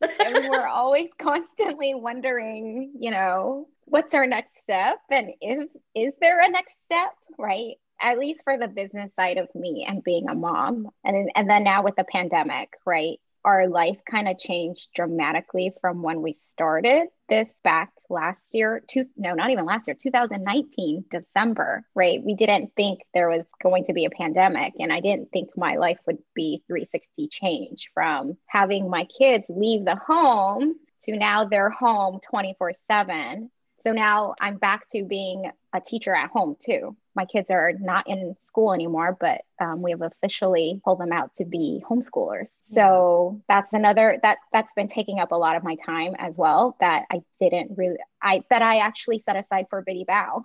and 0.00 0.48
we're 0.48 0.66
always 0.66 1.10
constantly 1.18 1.94
wondering, 1.94 2.92
you 2.98 3.10
know, 3.10 3.66
what's 3.86 4.14
our 4.14 4.26
next 4.26 4.58
step 4.58 4.98
and 5.10 5.30
if 5.40 5.68
is 5.94 6.12
there 6.20 6.40
a 6.40 6.48
next 6.48 6.76
step, 6.84 7.10
right? 7.36 7.74
At 8.00 8.18
least 8.18 8.42
for 8.44 8.56
the 8.56 8.68
business 8.68 9.10
side 9.16 9.38
of 9.38 9.48
me 9.54 9.84
and 9.88 10.04
being 10.04 10.28
a 10.28 10.34
mom. 10.34 10.88
And 11.04 11.30
and 11.34 11.50
then 11.50 11.64
now 11.64 11.82
with 11.82 11.96
the 11.96 12.04
pandemic, 12.04 12.74
right? 12.86 13.18
Our 13.44 13.68
life 13.68 13.98
kind 14.10 14.28
of 14.28 14.38
changed 14.38 14.88
dramatically 14.94 15.72
from 15.80 16.02
when 16.02 16.22
we 16.22 16.36
started 16.52 17.08
this 17.28 17.48
back 17.62 17.92
last 18.08 18.42
year 18.52 18.82
two 18.88 19.04
no 19.16 19.34
not 19.34 19.50
even 19.50 19.64
last 19.64 19.86
year 19.86 19.96
2019 20.00 21.04
december 21.10 21.84
right? 21.94 22.22
We 22.24 22.34
didn't 22.34 22.72
think 22.76 23.00
there 23.14 23.28
was 23.28 23.44
going 23.62 23.84
to 23.84 23.92
be 23.92 24.04
a 24.04 24.10
pandemic 24.10 24.74
and 24.78 24.92
i 24.92 25.00
didn't 25.00 25.30
think 25.32 25.50
my 25.56 25.76
life 25.76 25.98
would 26.06 26.18
be 26.34 26.62
360 26.66 27.28
change 27.28 27.88
from 27.94 28.36
having 28.46 28.90
my 28.90 29.04
kids 29.04 29.44
leave 29.48 29.84
the 29.84 29.96
home 29.96 30.74
to 31.02 31.16
now 31.16 31.44
they're 31.44 31.70
home 31.70 32.20
24 32.28 32.72
7 32.88 33.50
so 33.80 33.92
now 33.92 34.34
i'm 34.40 34.56
back 34.56 34.88
to 34.88 35.04
being 35.04 35.50
a 35.72 35.80
teacher 35.80 36.14
at 36.14 36.30
home 36.30 36.56
too 36.64 36.96
my 37.14 37.24
kids 37.24 37.50
are 37.50 37.72
not 37.78 38.08
in 38.08 38.36
school 38.46 38.72
anymore, 38.72 39.16
but 39.20 39.42
um, 39.60 39.82
we 39.82 39.90
have 39.90 40.02
officially 40.02 40.80
pulled 40.84 41.00
them 41.00 41.12
out 41.12 41.34
to 41.34 41.44
be 41.44 41.82
homeschoolers. 41.88 42.50
So 42.72 43.42
that's 43.48 43.72
another 43.72 44.18
that 44.22 44.38
that's 44.52 44.72
been 44.74 44.88
taking 44.88 45.18
up 45.18 45.32
a 45.32 45.36
lot 45.36 45.56
of 45.56 45.64
my 45.64 45.76
time 45.84 46.14
as 46.18 46.38
well. 46.38 46.76
That 46.80 47.04
I 47.10 47.22
didn't 47.38 47.76
really 47.76 47.98
I 48.22 48.42
that 48.50 48.62
I 48.62 48.78
actually 48.78 49.18
set 49.18 49.36
aside 49.36 49.66
for 49.70 49.82
Bitty 49.82 50.04
Bao. 50.08 50.44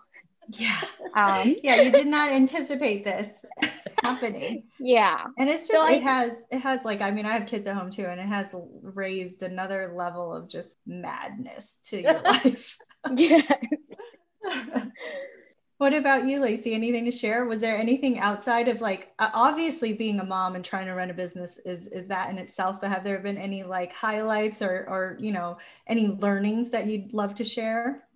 Yeah. 0.50 0.80
Um, 1.16 1.56
yeah, 1.64 1.82
you 1.82 1.92
did 1.92 2.08
not 2.08 2.32
anticipate 2.32 3.06
this 3.06 3.28
happening. 4.04 4.64
Yeah. 4.80 5.26
And 5.38 5.50
it's 5.50 5.68
just 5.68 5.80
so 5.80 5.88
it 5.88 6.04
I, 6.04 6.12
has 6.12 6.44
it 6.52 6.60
has 6.60 6.84
like 6.84 7.02
I 7.02 7.12
mean 7.12 7.26
I 7.26 7.38
have 7.38 7.48
kids 7.48 7.68
at 7.68 7.76
home 7.76 7.92
too 7.92 8.06
and 8.06 8.20
it 8.20 8.28
has 8.28 8.54
raised 8.82 9.44
another 9.44 9.94
level 9.96 10.34
of 10.34 10.50
just 10.50 10.78
madness 10.86 11.78
to 11.86 12.02
your 12.02 12.22
life. 12.26 12.78
Yeah. 13.16 13.42
What 15.78 15.94
about 15.94 16.26
you, 16.26 16.40
Lacey? 16.40 16.74
Anything 16.74 17.04
to 17.06 17.12
share? 17.12 17.44
Was 17.44 17.60
there 17.60 17.78
anything 17.78 18.18
outside 18.20 18.70
of 18.70 18.80
like 18.80 19.12
obviously 19.20 19.92
being 19.92 20.20
a 20.22 20.24
mom 20.24 20.56
and 20.56 20.64
trying 20.64 20.86
to 20.86 20.94
run 20.94 21.10
a 21.10 21.14
business 21.14 21.60
is 21.66 21.88
is 21.88 22.08
that 22.08 22.30
in 22.30 22.38
itself? 22.38 22.80
But 22.80 22.92
have 22.92 23.04
there 23.04 23.20
been 23.20 23.38
any 23.38 23.64
like 23.64 23.92
highlights 23.92 24.62
or 24.62 24.86
or 24.88 25.18
you 25.20 25.34
know 25.34 25.58
any 25.88 26.08
learnings 26.08 26.72
that 26.72 26.88
you'd 26.88 27.14
love 27.14 27.36
to 27.36 27.44
share? 27.44 28.08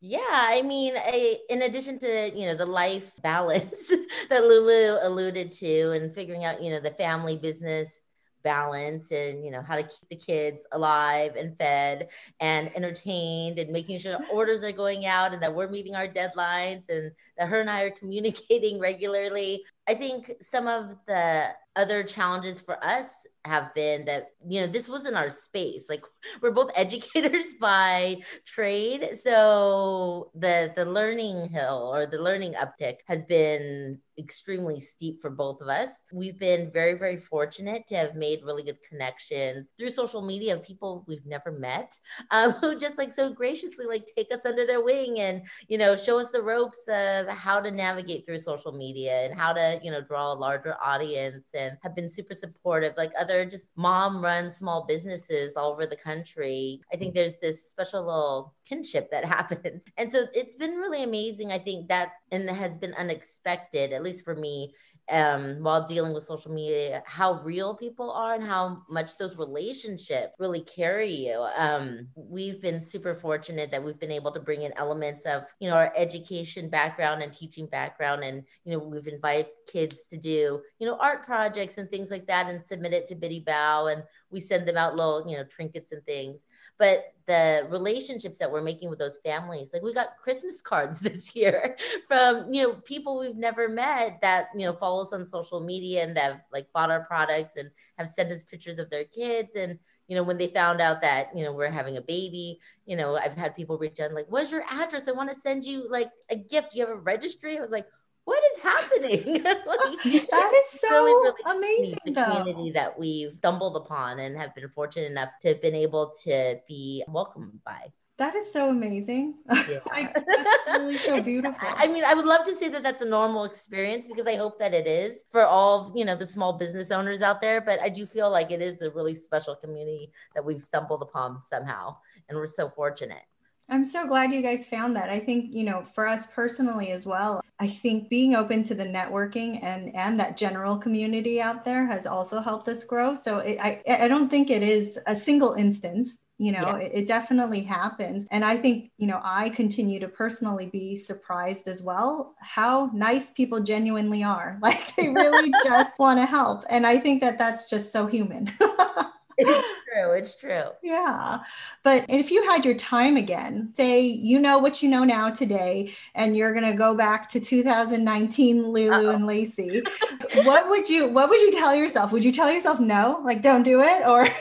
Yeah, 0.00 0.20
I 0.22 0.62
mean, 0.62 0.94
I, 0.96 1.38
in 1.50 1.62
addition 1.62 1.98
to 2.00 2.30
you 2.34 2.46
know 2.46 2.54
the 2.54 2.66
life 2.66 3.12
balance 3.22 3.88
that 4.30 4.44
Lulu 4.44 4.98
alluded 5.02 5.52
to, 5.52 5.90
and 5.92 6.14
figuring 6.14 6.44
out 6.44 6.62
you 6.62 6.70
know 6.70 6.80
the 6.80 6.90
family 6.92 7.36
business 7.36 8.00
balance 8.46 9.10
and 9.10 9.44
you 9.44 9.50
know 9.50 9.60
how 9.60 9.74
to 9.74 9.82
keep 9.82 10.08
the 10.08 10.14
kids 10.16 10.68
alive 10.70 11.34
and 11.34 11.58
fed 11.58 12.08
and 12.38 12.70
entertained 12.76 13.58
and 13.58 13.72
making 13.72 13.98
sure 13.98 14.16
orders 14.32 14.62
are 14.62 14.70
going 14.70 15.04
out 15.04 15.32
and 15.34 15.42
that 15.42 15.52
we're 15.52 15.68
meeting 15.68 15.96
our 15.96 16.06
deadlines 16.06 16.88
and 16.88 17.10
that 17.38 17.48
her 17.48 17.60
and 17.60 17.70
I 17.70 17.82
are 17.82 17.90
communicating 17.90 18.78
regularly. 18.80 19.64
I 19.88 19.94
think 19.94 20.32
some 20.40 20.66
of 20.66 20.96
the 21.06 21.48
other 21.76 22.02
challenges 22.02 22.58
for 22.58 22.82
us 22.84 23.26
have 23.44 23.72
been 23.74 24.04
that 24.06 24.30
you 24.48 24.60
know 24.60 24.66
this 24.66 24.88
wasn't 24.88 25.16
our 25.16 25.30
space. 25.30 25.86
Like 25.88 26.02
we're 26.42 26.50
both 26.50 26.70
educators 26.76 27.54
by 27.60 28.16
trade. 28.44 29.10
So 29.22 30.30
the 30.34 30.72
the 30.74 30.84
learning 30.84 31.48
hill 31.50 31.92
or 31.94 32.06
the 32.06 32.20
learning 32.20 32.54
uptick 32.54 32.96
has 33.06 33.24
been 33.24 34.00
extremely 34.18 34.80
steep 34.80 35.20
for 35.20 35.30
both 35.30 35.60
of 35.60 35.68
us. 35.68 36.02
We've 36.12 36.38
been 36.38 36.72
very 36.72 36.94
very 36.94 37.18
fortunate 37.18 37.86
to 37.88 37.96
have 37.96 38.16
made 38.16 38.40
really 38.44 38.64
good 38.64 38.78
connections 38.88 39.70
through 39.78 39.90
social 39.90 40.22
media 40.22 40.56
of 40.56 40.64
people 40.64 41.04
we've 41.06 41.26
never 41.26 41.52
met 41.52 41.96
um, 42.30 42.52
who 42.52 42.78
just 42.78 42.98
like 42.98 43.12
so 43.12 43.30
graciously 43.30 43.86
like 43.86 44.08
take 44.16 44.32
us 44.32 44.46
under 44.46 44.66
their 44.66 44.82
wing 44.82 45.20
and 45.20 45.42
you 45.68 45.78
know 45.78 45.94
show 45.94 46.18
us 46.18 46.30
the 46.30 46.42
ropes 46.42 46.82
of 46.88 47.25
how 47.28 47.60
to 47.60 47.70
navigate 47.70 48.24
through 48.24 48.38
social 48.38 48.72
media 48.72 49.24
and 49.24 49.38
how 49.38 49.52
to 49.52 49.80
you 49.82 49.90
know 49.90 50.00
draw 50.00 50.32
a 50.32 50.34
larger 50.34 50.76
audience 50.82 51.48
and 51.54 51.76
have 51.82 51.94
been 51.94 52.10
super 52.10 52.34
supportive 52.34 52.92
like 52.96 53.12
other 53.18 53.44
just 53.44 53.76
mom 53.76 54.22
run 54.22 54.50
small 54.50 54.86
businesses 54.86 55.56
all 55.56 55.72
over 55.72 55.86
the 55.86 55.96
country. 55.96 56.80
I 56.92 56.96
think 56.96 57.14
there's 57.14 57.36
this 57.40 57.68
special 57.68 58.04
little 58.04 58.54
kinship 58.64 59.10
that 59.10 59.24
happens. 59.36 59.84
And 59.96 60.10
so 60.10 60.24
it's 60.34 60.56
been 60.56 60.76
really 60.76 61.02
amazing 61.02 61.52
i 61.52 61.58
think 61.58 61.88
that 61.88 62.12
and 62.30 62.48
has 62.48 62.76
been 62.76 62.94
unexpected 62.94 63.92
at 63.92 64.02
least 64.02 64.24
for 64.24 64.34
me 64.34 64.72
um, 65.08 65.62
while 65.62 65.86
dealing 65.86 66.12
with 66.12 66.24
social 66.24 66.52
media, 66.52 67.02
how 67.06 67.40
real 67.42 67.74
people 67.76 68.10
are 68.10 68.34
and 68.34 68.44
how 68.44 68.82
much 68.88 69.16
those 69.16 69.36
relationships 69.36 70.36
really 70.38 70.62
carry 70.62 71.10
you. 71.10 71.46
Um, 71.56 72.08
we've 72.16 72.60
been 72.60 72.80
super 72.80 73.14
fortunate 73.14 73.70
that 73.70 73.82
we've 73.82 74.00
been 74.00 74.10
able 74.10 74.32
to 74.32 74.40
bring 74.40 74.62
in 74.62 74.72
elements 74.76 75.24
of, 75.24 75.44
you 75.60 75.70
know, 75.70 75.76
our 75.76 75.92
education 75.96 76.68
background 76.68 77.22
and 77.22 77.32
teaching 77.32 77.66
background. 77.66 78.24
And, 78.24 78.42
you 78.64 78.72
know, 78.72 78.84
we've 78.84 79.06
invited 79.06 79.46
kids 79.66 80.08
to 80.08 80.16
do, 80.16 80.60
you 80.78 80.86
know, 80.86 80.96
art 80.96 81.24
projects 81.24 81.78
and 81.78 81.88
things 81.88 82.10
like 82.10 82.26
that 82.26 82.48
and 82.48 82.62
submit 82.62 82.92
it 82.92 83.06
to 83.08 83.14
Bitty 83.14 83.44
Bao. 83.46 83.92
And 83.92 84.02
we 84.30 84.40
send 84.40 84.66
them 84.66 84.76
out 84.76 84.96
little, 84.96 85.24
you 85.28 85.36
know, 85.36 85.44
trinkets 85.44 85.92
and 85.92 86.04
things 86.04 86.40
but 86.78 87.12
the 87.26 87.66
relationships 87.70 88.38
that 88.38 88.50
we're 88.50 88.62
making 88.62 88.88
with 88.88 88.98
those 88.98 89.18
families 89.24 89.70
like 89.72 89.82
we 89.82 89.92
got 89.92 90.16
christmas 90.22 90.62
cards 90.62 91.00
this 91.06 91.34
year 91.34 91.76
from 92.06 92.52
you 92.52 92.62
know 92.62 92.74
people 92.84 93.18
we've 93.18 93.36
never 93.36 93.68
met 93.68 94.18
that 94.22 94.48
you 94.54 94.64
know 94.64 94.72
follow 94.74 95.02
us 95.02 95.12
on 95.12 95.24
social 95.24 95.60
media 95.60 96.04
and 96.04 96.16
that 96.16 96.32
have 96.32 96.40
like 96.52 96.66
bought 96.72 96.90
our 96.90 97.04
products 97.04 97.56
and 97.56 97.70
have 97.98 98.08
sent 98.08 98.30
us 98.30 98.44
pictures 98.44 98.78
of 98.78 98.90
their 98.90 99.04
kids. 99.04 99.56
And 99.56 99.78
you 100.08 100.14
know 100.16 100.22
when 100.22 100.38
they 100.38 100.48
found 100.48 100.80
out 100.80 101.00
that 101.00 101.34
you 101.34 101.44
know 101.44 101.52
we're 101.52 101.70
having 101.70 101.96
a 101.96 102.00
baby 102.00 102.60
you 102.84 102.96
know 102.96 103.16
i've 103.16 103.36
had 103.36 103.56
people 103.56 103.76
reach 103.76 103.98
out 103.98 104.12
like 104.12 104.26
what's 104.28 104.52
your 104.52 104.62
address? 104.70 105.08
I 105.08 105.12
want 105.12 105.30
to 105.30 105.34
send 105.34 105.64
you 105.64 105.88
like 105.90 106.10
a 106.30 106.36
gift. 106.36 106.74
You 106.74 106.86
have 106.86 106.96
a 106.96 107.00
registry? 107.00 107.58
I 107.58 107.60
was 107.60 107.72
like 107.72 107.86
what 108.26 108.42
is 108.52 108.58
happening? 108.60 109.34
like, 109.44 110.26
that 110.30 110.52
is 110.52 110.80
so 110.80 110.90
really, 110.90 111.30
really 111.30 111.56
amazing. 111.56 111.98
The 112.04 112.12
though. 112.12 112.24
community 112.24 112.70
that 112.72 112.98
we've 112.98 113.32
stumbled 113.38 113.76
upon 113.76 114.18
and 114.18 114.36
have 114.36 114.54
been 114.54 114.68
fortunate 114.68 115.10
enough 115.10 115.30
to 115.42 115.48
have 115.48 115.62
been 115.62 115.76
able 115.76 116.12
to 116.24 116.60
be 116.68 117.04
welcomed 117.08 117.60
by. 117.64 117.92
That 118.18 118.34
is 118.34 118.52
so 118.52 118.70
amazing. 118.70 119.34
Yeah. 119.68 119.78
like, 119.86 120.12
that's 120.14 120.78
really 120.78 120.98
so 120.98 121.22
beautiful. 121.22 121.68
I 121.76 121.86
mean, 121.86 122.04
I 122.04 122.14
would 122.14 122.24
love 122.24 122.44
to 122.46 122.54
say 122.54 122.68
that 122.68 122.82
that's 122.82 123.02
a 123.02 123.06
normal 123.06 123.44
experience 123.44 124.08
because 124.08 124.26
I 124.26 124.36
hope 124.36 124.58
that 124.58 124.74
it 124.74 124.86
is 124.86 125.22
for 125.30 125.44
all, 125.44 125.92
you 125.94 126.04
know, 126.04 126.16
the 126.16 126.26
small 126.26 126.54
business 126.54 126.90
owners 126.90 127.22
out 127.22 127.40
there. 127.40 127.60
But 127.60 127.80
I 127.80 127.90
do 127.90 128.06
feel 128.06 128.30
like 128.30 128.50
it 128.50 128.60
is 128.60 128.80
a 128.80 128.90
really 128.90 129.14
special 129.14 129.54
community 129.54 130.10
that 130.34 130.44
we've 130.44 130.62
stumbled 130.62 131.02
upon 131.02 131.42
somehow. 131.44 131.96
And 132.28 132.38
we're 132.38 132.46
so 132.46 132.68
fortunate. 132.68 133.22
I'm 133.68 133.84
so 133.84 134.06
glad 134.06 134.32
you 134.32 134.42
guys 134.42 134.66
found 134.66 134.94
that. 134.96 135.10
I 135.10 135.18
think, 135.18 135.52
you 135.52 135.64
know, 135.64 135.84
for 135.92 136.06
us 136.06 136.26
personally 136.26 136.92
as 136.92 137.04
well, 137.04 137.40
I 137.58 137.66
think 137.66 138.08
being 138.08 138.34
open 138.34 138.62
to 138.64 138.74
the 138.74 138.84
networking 138.84 139.62
and 139.62 139.94
and 139.94 140.20
that 140.20 140.36
general 140.36 140.76
community 140.76 141.40
out 141.40 141.64
there 141.64 141.86
has 141.86 142.06
also 142.06 142.40
helped 142.40 142.68
us 142.68 142.84
grow. 142.84 143.14
So 143.14 143.38
it, 143.38 143.58
I 143.60 143.82
I 143.88 144.08
don't 144.08 144.28
think 144.28 144.50
it 144.50 144.62
is 144.62 144.98
a 145.06 145.16
single 145.16 145.54
instance 145.54 146.20
you 146.38 146.52
know 146.52 146.60
yeah. 146.60 146.76
it, 146.76 146.92
it, 146.94 147.06
definitely 147.06 147.62
happens 147.62 148.26
and 148.30 148.44
i 148.44 148.56
think 148.56 148.90
you 148.98 149.06
know 149.06 149.20
i 149.24 149.48
continue 149.50 149.98
to 149.98 150.08
personally 150.08 150.66
be 150.66 150.96
surprised 150.96 151.66
as 151.66 151.82
well 151.82 152.34
how 152.40 152.90
nice 152.92 153.30
people 153.30 153.60
genuinely 153.60 154.22
are 154.22 154.58
like 154.62 154.94
they 154.96 155.08
really 155.08 155.50
just 155.64 155.98
want 155.98 156.18
to 156.18 156.26
help 156.26 156.64
and 156.68 156.86
i 156.86 156.98
think 156.98 157.20
that 157.20 157.38
that's 157.38 157.70
just 157.70 157.92
so 157.92 158.06
human 158.06 158.52
it's 159.38 159.68
true 159.92 160.12
it's 160.12 160.34
true 160.36 160.64
yeah 160.82 161.40
but 161.82 162.04
if 162.08 162.30
you 162.30 162.42
had 162.44 162.64
your 162.64 162.74
time 162.74 163.16
again 163.16 163.70
say 163.74 164.00
you 164.00 164.38
know 164.38 164.58
what 164.58 164.82
you 164.82 164.88
know 164.88 165.04
now 165.04 165.30
today 165.30 165.92
and 166.14 166.36
you're 166.36 166.52
going 166.52 166.64
to 166.64 166.76
go 166.76 166.94
back 166.94 167.28
to 167.28 167.40
2019 167.40 168.68
lulu 168.68 168.92
Uh-oh. 168.92 169.10
and 169.10 169.26
lacey 169.26 169.82
what 170.44 170.68
would 170.68 170.88
you 170.88 171.08
what 171.08 171.28
would 171.28 171.40
you 171.40 171.52
tell 171.52 171.74
yourself 171.74 172.12
would 172.12 172.24
you 172.24 172.32
tell 172.32 172.50
yourself 172.50 172.80
no 172.80 173.20
like 173.24 173.42
don't 173.42 173.62
do 173.62 173.82
it 173.82 174.06
or 174.06 174.26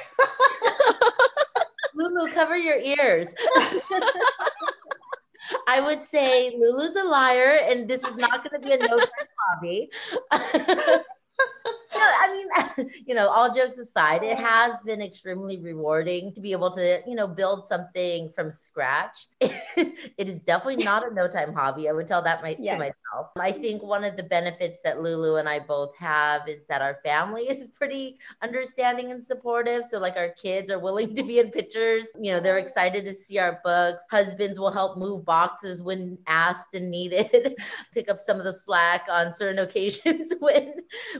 Lulu, 1.95 2.29
cover 2.31 2.58
your 2.58 2.77
ears. 2.77 3.34
I 5.67 5.79
would 5.79 6.03
say 6.03 6.53
Lulu's 6.58 6.95
a 6.95 7.03
liar, 7.03 7.60
and 7.63 7.88
this 7.88 8.03
is 8.03 8.15
not 8.15 8.43
going 8.43 8.62
to 8.62 8.67
be 8.67 8.73
a 8.73 8.77
no 8.77 8.99
time 8.99 9.27
hobby. 9.39 9.89
No, 11.95 12.01
I 12.01 12.31
mean, 12.77 12.89
you 13.05 13.15
know, 13.15 13.27
all 13.29 13.53
jokes 13.53 13.77
aside, 13.77 14.23
it 14.23 14.38
has 14.38 14.79
been 14.81 15.01
extremely 15.01 15.60
rewarding 15.60 16.34
to 16.34 16.41
be 16.41 16.51
able 16.51 16.69
to, 16.71 17.01
you 17.08 17.15
know, 17.15 17.27
build 17.27 17.65
something 17.65 18.29
from 18.29 18.51
scratch. 18.51 19.27
it 19.39 20.27
is 20.27 20.39
definitely 20.39 20.84
not 20.84 21.10
a 21.10 21.13
no 21.13 21.27
time 21.27 21.53
hobby. 21.53 21.88
I 21.88 21.93
would 21.93 22.08
tell 22.08 22.21
that 22.23 22.41
my, 22.41 22.55
yes. 22.60 22.73
to 22.73 22.79
myself. 22.79 23.31
I 23.38 23.51
think 23.51 23.81
one 23.81 24.03
of 24.03 24.17
the 24.17 24.23
benefits 24.23 24.79
that 24.84 25.01
Lulu 25.01 25.38
and 25.38 25.47
I 25.47 25.60
both 25.60 25.95
have 25.97 26.47
is 26.47 26.65
that 26.65 26.81
our 26.81 26.99
family 27.03 27.43
is 27.49 27.69
pretty 27.69 28.19
understanding 28.41 29.12
and 29.12 29.23
supportive. 29.23 29.86
So, 29.86 29.99
like, 29.99 30.17
our 30.17 30.29
kids 30.29 30.69
are 30.71 30.79
willing 30.79 31.15
to 31.15 31.23
be 31.23 31.39
in 31.39 31.51
pictures. 31.51 32.08
You 32.19 32.34
know, 32.34 32.39
they're 32.39 32.58
excited 32.58 33.05
to 33.05 33.15
see 33.15 33.39
our 33.39 33.62
books. 33.63 34.03
Husbands 34.12 34.60
will 34.60 34.71
help 34.71 34.97
move 34.97 35.25
boxes 35.25 35.81
when 35.81 36.17
asked 36.27 36.73
and 36.73 36.91
needed, 36.91 37.55
pick 37.93 38.10
up 38.10 38.19
some 38.19 38.38
of 38.38 38.45
the 38.45 38.53
slack 38.53 39.05
on 39.10 39.31
certain 39.31 39.60
occasions 39.60 40.34
when 40.39 40.73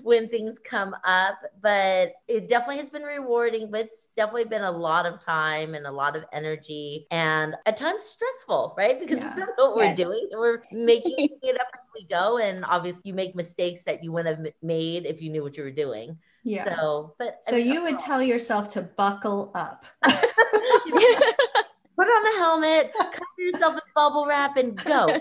when 0.03 0.27
things 0.27 0.59
come 0.65 0.95
up, 1.04 1.38
but 1.62 2.13
it 2.28 2.49
definitely 2.49 2.78
has 2.78 2.89
been 2.89 3.04
rewarding, 3.04 3.71
but 3.71 3.82
it's 3.82 4.12
definitely 4.15 4.45
been 4.45 4.63
a 4.63 4.71
lot 4.71 5.06
of 5.06 5.19
time 5.19 5.75
and 5.75 5.86
a 5.86 5.91
lot 5.91 6.15
of 6.15 6.25
energy 6.34 7.08
and 7.12 7.56
at 7.65 7.78
times 7.78 8.04
stressful, 8.04 8.73
right? 8.78 8.99
Because 8.99 9.19
yeah. 9.19 9.36
we 9.36 9.41
don't 9.41 9.58
know 9.58 9.69
what 9.69 9.78
we're 9.78 9.95
doing. 9.95 10.30
We're 10.32 10.63
making 10.71 11.15
it 11.41 11.60
up 11.60 11.67
as 11.73 11.89
we 11.93 12.06
go. 12.08 12.38
And 12.38 12.65
obviously, 12.65 13.04
you 13.06 13.13
make 13.13 13.36
mistakes 13.36 13.84
that 13.84 14.04
you 14.04 14.12
wouldn't 14.12 14.38
have 14.38 14.54
made 14.62 15.06
if 15.06 15.21
you 15.21 15.30
knew 15.30 15.43
what 15.43 15.58
you 15.58 15.63
were 15.63 15.71
doing. 15.71 16.17
Yeah. 16.43 16.75
So, 16.75 17.15
but 17.17 17.39
so 17.47 17.56
I 17.56 17.60
mean, 17.60 17.73
you 17.73 17.84
would 17.84 17.99
tell 17.99 18.21
yourself 18.21 18.69
to 18.73 18.82
buckle 18.82 19.51
up. 19.56 19.86
put 20.04 22.08
on 22.08 22.23
the 22.23 22.39
helmet, 22.39 22.93
cover 22.93 23.25
yourself 23.38 23.75
in 23.75 23.82
bubble 23.95 24.25
wrap, 24.25 24.58
and 24.58 24.75
go. 24.84 25.08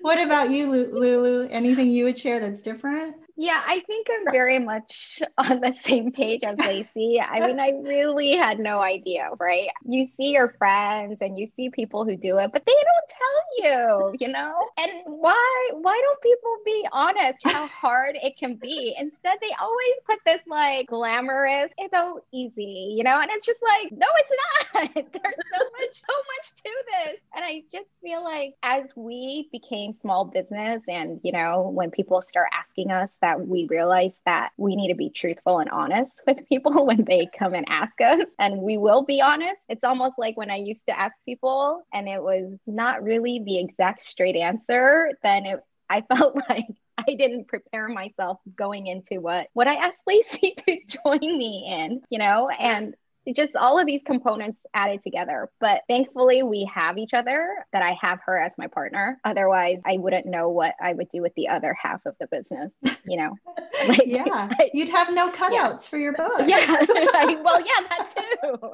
what 0.00 0.20
about 0.20 0.50
you, 0.50 0.70
Lulu? 0.70 1.48
Anything 1.50 1.90
you 1.90 2.04
would 2.04 2.18
share 2.18 2.40
that's 2.40 2.62
different? 2.62 3.16
Yeah, 3.38 3.62
I 3.66 3.80
think 3.80 4.06
I'm 4.10 4.32
very 4.32 4.58
much 4.58 5.20
on 5.38 5.60
the 5.60 5.72
same 5.72 6.10
page 6.10 6.42
as 6.42 6.58
Lacey. 6.58 7.20
I 7.20 7.46
mean, 7.46 7.60
I 7.60 7.72
really 7.84 8.34
had 8.34 8.58
no 8.58 8.80
idea, 8.80 9.28
right? 9.38 9.68
You 9.84 10.06
see 10.06 10.32
your 10.32 10.54
friends 10.58 11.18
and 11.20 11.38
you 11.38 11.46
see 11.54 11.68
people 11.68 12.06
who 12.06 12.16
do 12.16 12.38
it, 12.38 12.50
but 12.52 12.64
they 12.64 12.72
don't 12.72 13.10
tell 13.10 14.10
you, 14.10 14.16
you 14.20 14.28
know? 14.32 14.54
And 14.78 14.90
why 15.06 15.70
why 15.72 16.00
don't 16.02 16.20
people 16.22 16.56
be 16.64 16.86
honest 16.92 17.38
how 17.44 17.66
hard 17.80 18.16
it 18.22 18.38
can 18.38 18.54
be? 18.56 18.94
Instead, 18.98 19.38
they 19.40 19.50
always 19.60 19.94
put 20.08 20.18
this 20.24 20.40
like 20.46 20.86
glamorous, 20.86 21.70
it's 21.78 21.92
so 21.92 22.22
easy, 22.32 22.94
you 22.96 23.04
know? 23.04 23.20
And 23.20 23.30
it's 23.30 23.44
just 23.44 23.60
like, 23.62 23.92
no, 23.92 24.06
it's 24.18 24.32
not. 24.32 24.94
There's 24.94 25.44
so 25.54 25.64
much, 25.78 25.92
so 25.92 26.14
much 26.32 26.54
to 26.64 26.70
this. 26.86 27.20
And 27.34 27.44
I 27.44 27.62
just 27.70 27.88
feel 28.02 28.22
like 28.24 28.54
as 28.62 28.84
we 28.96 29.48
became 29.52 29.92
small 29.92 30.24
business 30.24 30.82
and, 30.88 31.20
you 31.22 31.32
know, 31.32 31.70
when 31.74 31.90
people 31.90 32.22
start 32.22 32.48
asking 32.58 32.90
us 32.90 33.10
that 33.20 33.25
we 33.34 33.66
realize 33.68 34.12
that 34.24 34.50
we 34.56 34.76
need 34.76 34.88
to 34.88 34.94
be 34.94 35.10
truthful 35.10 35.58
and 35.58 35.70
honest 35.70 36.22
with 36.26 36.48
people 36.48 36.86
when 36.86 37.04
they 37.04 37.28
come 37.38 37.54
and 37.54 37.66
ask 37.68 38.00
us. 38.00 38.20
And 38.38 38.58
we 38.58 38.78
will 38.78 39.04
be 39.04 39.20
honest. 39.20 39.56
It's 39.68 39.84
almost 39.84 40.14
like 40.18 40.36
when 40.36 40.50
I 40.50 40.56
used 40.56 40.86
to 40.88 40.98
ask 40.98 41.14
people 41.24 41.82
and 41.92 42.08
it 42.08 42.22
was 42.22 42.58
not 42.66 43.02
really 43.02 43.42
the 43.44 43.58
exact 43.58 44.00
straight 44.00 44.36
answer, 44.36 45.10
then 45.22 45.46
it, 45.46 45.60
I 45.88 46.00
felt 46.14 46.36
like 46.48 46.66
I 46.98 47.14
didn't 47.14 47.48
prepare 47.48 47.88
myself 47.88 48.38
going 48.56 48.86
into 48.86 49.20
what 49.20 49.48
what 49.52 49.68
I 49.68 49.74
asked 49.74 50.00
Lacey 50.06 50.54
to 50.66 50.78
join 51.04 51.38
me 51.38 51.66
in, 51.68 52.02
you 52.10 52.18
know, 52.18 52.48
and 52.48 52.94
just 53.34 53.56
all 53.56 53.78
of 53.78 53.86
these 53.86 54.02
components 54.06 54.58
added 54.74 55.00
together. 55.00 55.50
But 55.60 55.82
thankfully, 55.88 56.42
we 56.42 56.68
have 56.72 56.98
each 56.98 57.14
other, 57.14 57.64
that 57.72 57.82
I 57.82 57.96
have 58.00 58.20
her 58.26 58.38
as 58.38 58.52
my 58.58 58.66
partner. 58.66 59.18
Otherwise, 59.24 59.78
I 59.84 59.96
wouldn't 59.98 60.26
know 60.26 60.48
what 60.48 60.74
I 60.80 60.92
would 60.92 61.08
do 61.08 61.22
with 61.22 61.34
the 61.34 61.48
other 61.48 61.76
half 61.80 62.04
of 62.06 62.14
the 62.20 62.26
business, 62.26 62.72
you 63.04 63.16
know? 63.16 63.36
Like, 63.88 64.02
yeah, 64.06 64.48
you'd 64.72 64.88
have 64.88 65.14
no 65.14 65.30
cutouts 65.30 65.52
yeah. 65.52 65.76
for 65.78 65.98
your 65.98 66.12
book. 66.16 66.40
Yeah. 66.46 66.56
I, 66.68 67.38
well, 67.44 67.60
yeah, 67.60 67.86
that 67.88 68.14
too. 68.42 68.70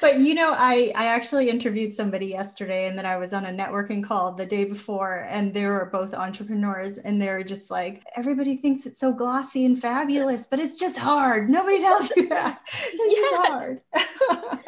But 0.00 0.18
you 0.20 0.34
know 0.34 0.54
i 0.56 0.92
i 0.94 1.06
actually 1.06 1.48
interviewed 1.48 1.94
somebody 1.94 2.26
yesterday 2.26 2.86
and 2.86 2.98
then 2.98 3.06
i 3.06 3.16
was 3.16 3.32
on 3.32 3.46
a 3.46 3.50
networking 3.50 4.04
call 4.04 4.32
the 4.32 4.46
day 4.46 4.64
before 4.64 5.26
and 5.28 5.52
they 5.54 5.66
were 5.66 5.88
both 5.92 6.14
entrepreneurs 6.14 6.98
and 6.98 7.20
they 7.20 7.28
were 7.28 7.42
just 7.42 7.70
like 7.70 8.02
everybody 8.16 8.56
thinks 8.56 8.86
it's 8.86 9.00
so 9.00 9.12
glossy 9.12 9.64
and 9.64 9.80
fabulous 9.80 10.46
but 10.46 10.60
it's 10.60 10.78
just 10.78 10.96
hard. 10.98 11.48
Nobody 11.48 11.80
tells 11.80 12.14
you 12.16 12.28
that. 12.28 12.60
It's 13.08 13.46
hard. 13.48 13.80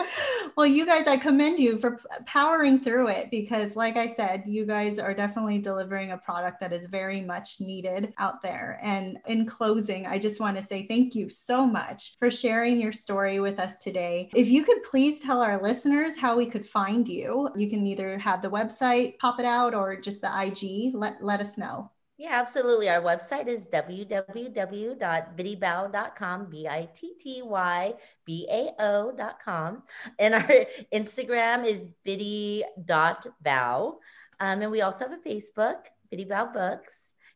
Well 0.57 0.67
you 0.67 0.87
guys 0.87 1.07
i 1.07 1.17
commend 1.17 1.59
you 1.59 1.79
for 1.79 2.01
powering 2.27 2.81
through 2.81 3.09
it 3.09 3.31
because 3.31 3.77
like 3.77 3.97
i 3.97 4.09
said 4.09 4.43
you 4.47 4.65
guys 4.67 4.99
are 4.99 5.15
definitely 5.15 5.59
delivering 5.59 6.13
a 6.13 6.19
product 6.19 6.61
that 6.61 6.73
is 6.73 6.87
very 6.87 7.21
much 7.21 7.61
needed 7.61 8.13
out 8.19 8.43
there. 8.43 8.79
And 8.83 9.19
in 9.27 9.47
closing 9.47 10.07
i 10.07 10.19
just 10.19 10.41
want 10.41 10.57
to 10.57 10.65
say 10.65 10.87
thank 10.87 11.15
you 11.15 11.31
so 11.31 11.67
much 11.67 12.17
for 12.19 12.31
sharing 12.31 12.81
your 12.81 12.93
story 12.93 13.39
with 13.39 13.61
us 13.61 13.81
today 13.81 14.28
if 14.35 14.49
you 14.49 14.65
could 14.65 14.83
please 14.83 15.23
tell 15.23 15.41
our 15.41 15.63
listeners 15.63 16.19
how 16.19 16.37
we 16.37 16.47
could 16.47 16.67
find 16.67 17.07
you, 17.07 17.51
you 17.57 17.69
can 17.69 17.87
either 17.87 18.19
have 18.19 18.43
the 18.43 18.51
website 18.51 19.19
pop 19.19 19.39
it 19.41 19.47
out 19.47 19.75
or 19.75 19.97
just 19.97 20.21
the 20.21 20.29
IG. 20.29 20.95
Let, 20.95 21.23
let 21.23 21.41
us 21.41 21.59
know. 21.59 21.91
Yeah, 22.19 22.31
absolutely. 22.33 22.89
Our 22.89 23.01
website 23.01 23.47
is 23.47 23.63
www.bittybao.com, 23.67 26.51
B 26.51 26.67
I 26.67 26.89
T 26.93 27.15
T 27.21 27.43
Y 27.43 27.95
B 28.25 28.49
A 28.51 28.73
O.com. 28.81 29.85
And 30.19 30.35
our 30.35 30.43
Instagram 30.93 31.65
is 31.65 31.89
bitty.bao. 32.05 33.95
Um, 34.41 34.63
and 34.63 34.71
we 34.71 34.81
also 34.81 35.09
have 35.09 35.17
a 35.17 35.29
Facebook, 35.29 35.77
Bitty 36.11 36.25
Bao 36.25 36.53
Books. 36.53 36.93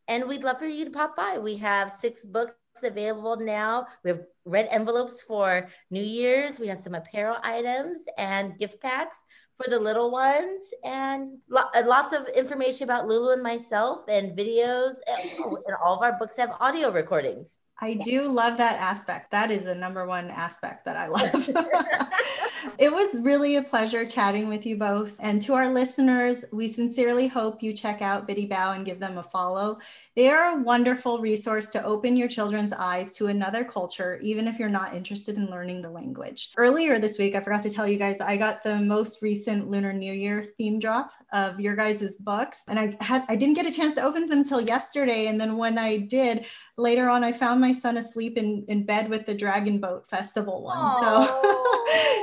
And 0.08 0.28
we'd 0.28 0.42
love 0.42 0.58
for 0.58 0.66
you 0.66 0.84
to 0.84 0.90
pop 0.90 1.16
by. 1.16 1.38
We 1.38 1.56
have 1.58 1.88
six 1.88 2.24
books 2.24 2.54
available 2.82 3.36
now. 3.36 3.86
We 4.04 4.10
have 4.10 4.22
red 4.44 4.68
envelopes 4.70 5.22
for 5.22 5.68
New 5.90 6.02
Year's. 6.02 6.58
We 6.58 6.66
have 6.68 6.78
some 6.78 6.94
apparel 6.94 7.36
items 7.42 8.00
and 8.18 8.58
gift 8.58 8.80
packs 8.80 9.22
for 9.56 9.70
the 9.70 9.78
little 9.78 10.10
ones, 10.10 10.60
and 10.82 11.38
lo- 11.48 11.68
lots 11.84 12.12
of 12.12 12.26
information 12.28 12.84
about 12.84 13.06
Lulu 13.06 13.32
and 13.32 13.42
myself, 13.42 14.08
and 14.08 14.36
videos. 14.36 14.94
And, 15.06 15.30
oh, 15.40 15.58
and 15.66 15.76
all 15.84 15.96
of 15.96 16.02
our 16.02 16.18
books 16.18 16.36
have 16.36 16.56
audio 16.60 16.90
recordings. 16.90 17.56
I 17.82 17.94
do 17.94 18.32
love 18.32 18.58
that 18.58 18.78
aspect. 18.80 19.32
That 19.32 19.50
is 19.50 19.64
the 19.64 19.74
number 19.74 20.06
one 20.06 20.30
aspect 20.30 20.84
that 20.84 20.96
I 20.96 21.08
love. 21.08 21.48
it 22.78 22.92
was 22.92 23.20
really 23.20 23.56
a 23.56 23.62
pleasure 23.62 24.06
chatting 24.06 24.48
with 24.48 24.64
you 24.64 24.76
both. 24.76 25.16
And 25.18 25.42
to 25.42 25.54
our 25.54 25.72
listeners, 25.72 26.44
we 26.52 26.68
sincerely 26.68 27.26
hope 27.26 27.60
you 27.60 27.72
check 27.72 28.00
out 28.00 28.28
Bitty 28.28 28.48
Bao 28.48 28.76
and 28.76 28.86
give 28.86 29.00
them 29.00 29.18
a 29.18 29.22
follow. 29.24 29.80
They 30.14 30.28
are 30.28 30.58
a 30.58 30.62
wonderful 30.62 31.20
resource 31.20 31.66
to 31.68 31.84
open 31.84 32.16
your 32.16 32.28
children's 32.28 32.72
eyes 32.72 33.14
to 33.16 33.28
another 33.28 33.64
culture, 33.64 34.18
even 34.22 34.46
if 34.46 34.58
you're 34.58 34.68
not 34.68 34.94
interested 34.94 35.36
in 35.36 35.50
learning 35.50 35.80
the 35.80 35.90
language. 35.90 36.50
Earlier 36.56 36.98
this 36.98 37.18
week, 37.18 37.34
I 37.34 37.40
forgot 37.40 37.62
to 37.62 37.70
tell 37.70 37.88
you 37.88 37.96
guys, 37.96 38.20
I 38.20 38.36
got 38.36 38.62
the 38.62 38.78
most 38.78 39.22
recent 39.22 39.70
Lunar 39.70 39.92
New 39.92 40.12
Year 40.12 40.44
theme 40.58 40.78
drop 40.78 41.12
of 41.32 41.58
your 41.58 41.74
guys' 41.74 42.16
books. 42.16 42.58
And 42.68 42.78
I 42.78 42.96
had 43.00 43.24
I 43.28 43.36
didn't 43.36 43.54
get 43.54 43.66
a 43.66 43.72
chance 43.72 43.94
to 43.94 44.02
open 44.02 44.28
them 44.28 44.44
till 44.44 44.60
yesterday. 44.60 45.28
And 45.28 45.40
then 45.40 45.56
when 45.56 45.78
I 45.78 45.96
did, 45.96 46.44
later 46.76 47.08
on, 47.08 47.24
I 47.24 47.32
found 47.32 47.60
my 47.60 47.72
son 47.72 47.96
asleep 47.96 48.38
in, 48.38 48.64
in 48.68 48.84
bed 48.84 49.08
with 49.08 49.26
the 49.26 49.34
Dragon 49.34 49.78
Boat 49.78 50.08
Festival 50.08 50.62
one. 50.62 50.78
Aww. 50.78 51.26
So 51.26 51.72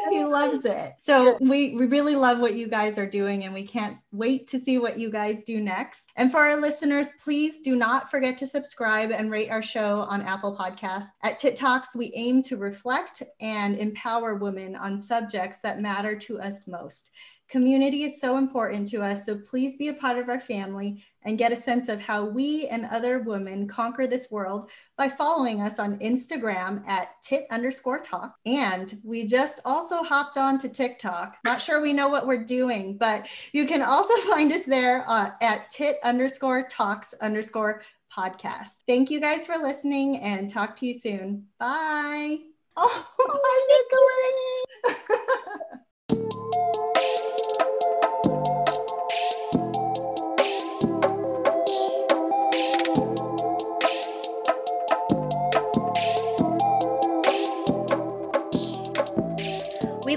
he 0.10 0.24
loves 0.24 0.66
it. 0.66 0.94
So 1.00 1.38
we, 1.40 1.76
we 1.76 1.86
really 1.86 2.16
love 2.16 2.40
what 2.40 2.56
you 2.56 2.68
guys 2.68 2.98
are 2.98 3.06
doing 3.06 3.46
and 3.46 3.54
we 3.54 3.64
can't 3.64 3.98
wait 4.12 4.48
to 4.50 4.60
see 4.60 4.78
what 4.78 4.98
you 4.98 5.10
guys 5.10 5.44
do 5.44 5.60
next. 5.60 6.10
And 6.16 6.32
for 6.32 6.40
our 6.40 6.60
listeners, 6.60 7.12
please 7.24 7.62
do 7.62 7.76
not 7.80 8.12
forget 8.12 8.38
to 8.38 8.46
subscribe 8.46 9.12
and 9.12 9.32
rate 9.32 9.50
our 9.50 9.64
show 9.64 10.02
on 10.02 10.22
Apple 10.22 10.56
Podcasts. 10.56 11.08
At 11.24 11.38
Tit 11.38 11.56
Talks, 11.56 11.96
we 11.96 12.12
aim 12.14 12.44
to 12.44 12.58
reflect 12.58 13.24
and 13.40 13.76
empower 13.76 14.36
women 14.36 14.76
on 14.76 15.02
subjects 15.02 15.60
that 15.62 15.80
matter 15.80 16.16
to 16.20 16.40
us 16.40 16.68
most. 16.68 17.12
Community 17.50 18.04
is 18.04 18.22
so 18.22 18.38
important 18.38 18.88
to 18.90 19.02
us, 19.02 19.26
so 19.26 19.36
please 19.36 19.76
be 19.76 19.88
a 19.88 19.94
part 19.96 20.20
of 20.20 20.30
our 20.30 20.40
family 20.40 21.04
and 21.24 21.40
get 21.40 21.52
a 21.52 21.56
sense 21.56 21.90
of 21.90 22.00
how 22.00 22.24
we 22.24 22.68
and 22.68 22.86
other 22.86 23.20
women 23.20 23.68
conquer 23.68 24.06
this 24.06 24.30
world 24.30 24.70
by 24.98 25.10
following 25.10 25.60
us 25.60 25.80
on 25.80 25.98
Instagram 25.98 26.88
at 26.88 27.22
tit 27.24 27.48
underscore 27.50 28.02
talk. 28.02 28.36
And 28.46 28.94
we 29.04 29.26
just 29.26 29.62
also 29.66 30.04
hopped 30.04 30.38
on 30.38 30.60
to 30.60 30.70
TikTok. 30.70 31.38
Not 31.44 31.60
sure 31.60 31.82
we 31.82 31.92
know 31.92 32.08
what 32.08 32.28
we're 32.28 32.46
doing, 32.46 32.98
but 32.98 33.28
you 33.52 33.66
can 33.66 33.82
also 33.82 34.16
find 34.30 34.54
us 34.54 34.66
there 34.66 35.04
uh, 35.08 35.32
at 35.42 35.72
tit 35.72 35.96
underscore 36.04 36.68
talks 36.68 37.16
underscore 37.16 37.82
podcast. 38.16 38.84
Thank 38.88 39.10
you 39.10 39.20
guys 39.20 39.48
for 39.48 39.58
listening 39.58 40.20
and 40.20 40.50
talk 40.52 40.76
to 40.78 40.86
you 40.86 40.94
soon. 40.94 41.48
Bye. 41.60 42.38
Oh, 42.78 43.08
hi, 43.20 44.86
Nicholas. 44.86 45.80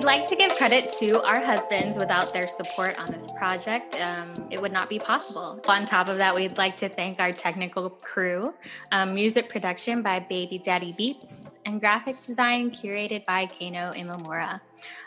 We'd 0.03 0.07
like 0.09 0.27
to 0.27 0.35
give 0.35 0.57
credit 0.57 0.91
to 0.99 1.25
our 1.25 1.41
husbands. 1.41 1.97
Without 1.97 2.33
their 2.33 2.49
support 2.49 2.99
on 2.99 3.07
this 3.07 3.31
project, 3.39 3.95
um, 4.01 4.33
it 4.51 4.61
would 4.61 4.73
not 4.73 4.89
be 4.89 4.99
possible. 4.99 5.63
On 5.69 5.85
top 5.85 6.09
of 6.09 6.17
that, 6.17 6.35
we'd 6.35 6.59
like 6.59 6.75
to 6.79 6.89
thank 6.89 7.21
our 7.21 7.31
technical 7.31 7.89
crew, 7.89 8.53
um, 8.91 9.15
music 9.15 9.49
production 9.49 10.03
by 10.03 10.19
Baby 10.19 10.59
Daddy 10.59 10.91
Beats, 10.91 11.61
and 11.67 11.79
graphic 11.79 12.21
design 12.21 12.73
curated 12.73 13.25
by 13.27 13.47
Kano 13.47 13.93
Imamura. 13.93 14.59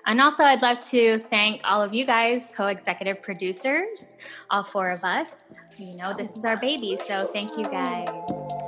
And 0.05 0.21
also, 0.21 0.45
I'd 0.45 0.61
love 0.61 0.79
to 0.91 1.17
thank 1.17 1.59
all 1.65 1.81
of 1.81 1.93
you 1.93 2.05
guys, 2.05 2.49
co 2.55 2.67
executive 2.67 3.21
producers, 3.21 4.15
all 4.49 4.63
four 4.63 4.91
of 4.91 5.03
us. 5.03 5.57
You 5.77 5.93
know, 5.97 6.13
this 6.13 6.37
is 6.37 6.45
our 6.45 6.55
baby, 6.55 6.95
so 6.95 7.27
thank 7.33 7.57
you 7.57 7.65
guys. 7.65 8.64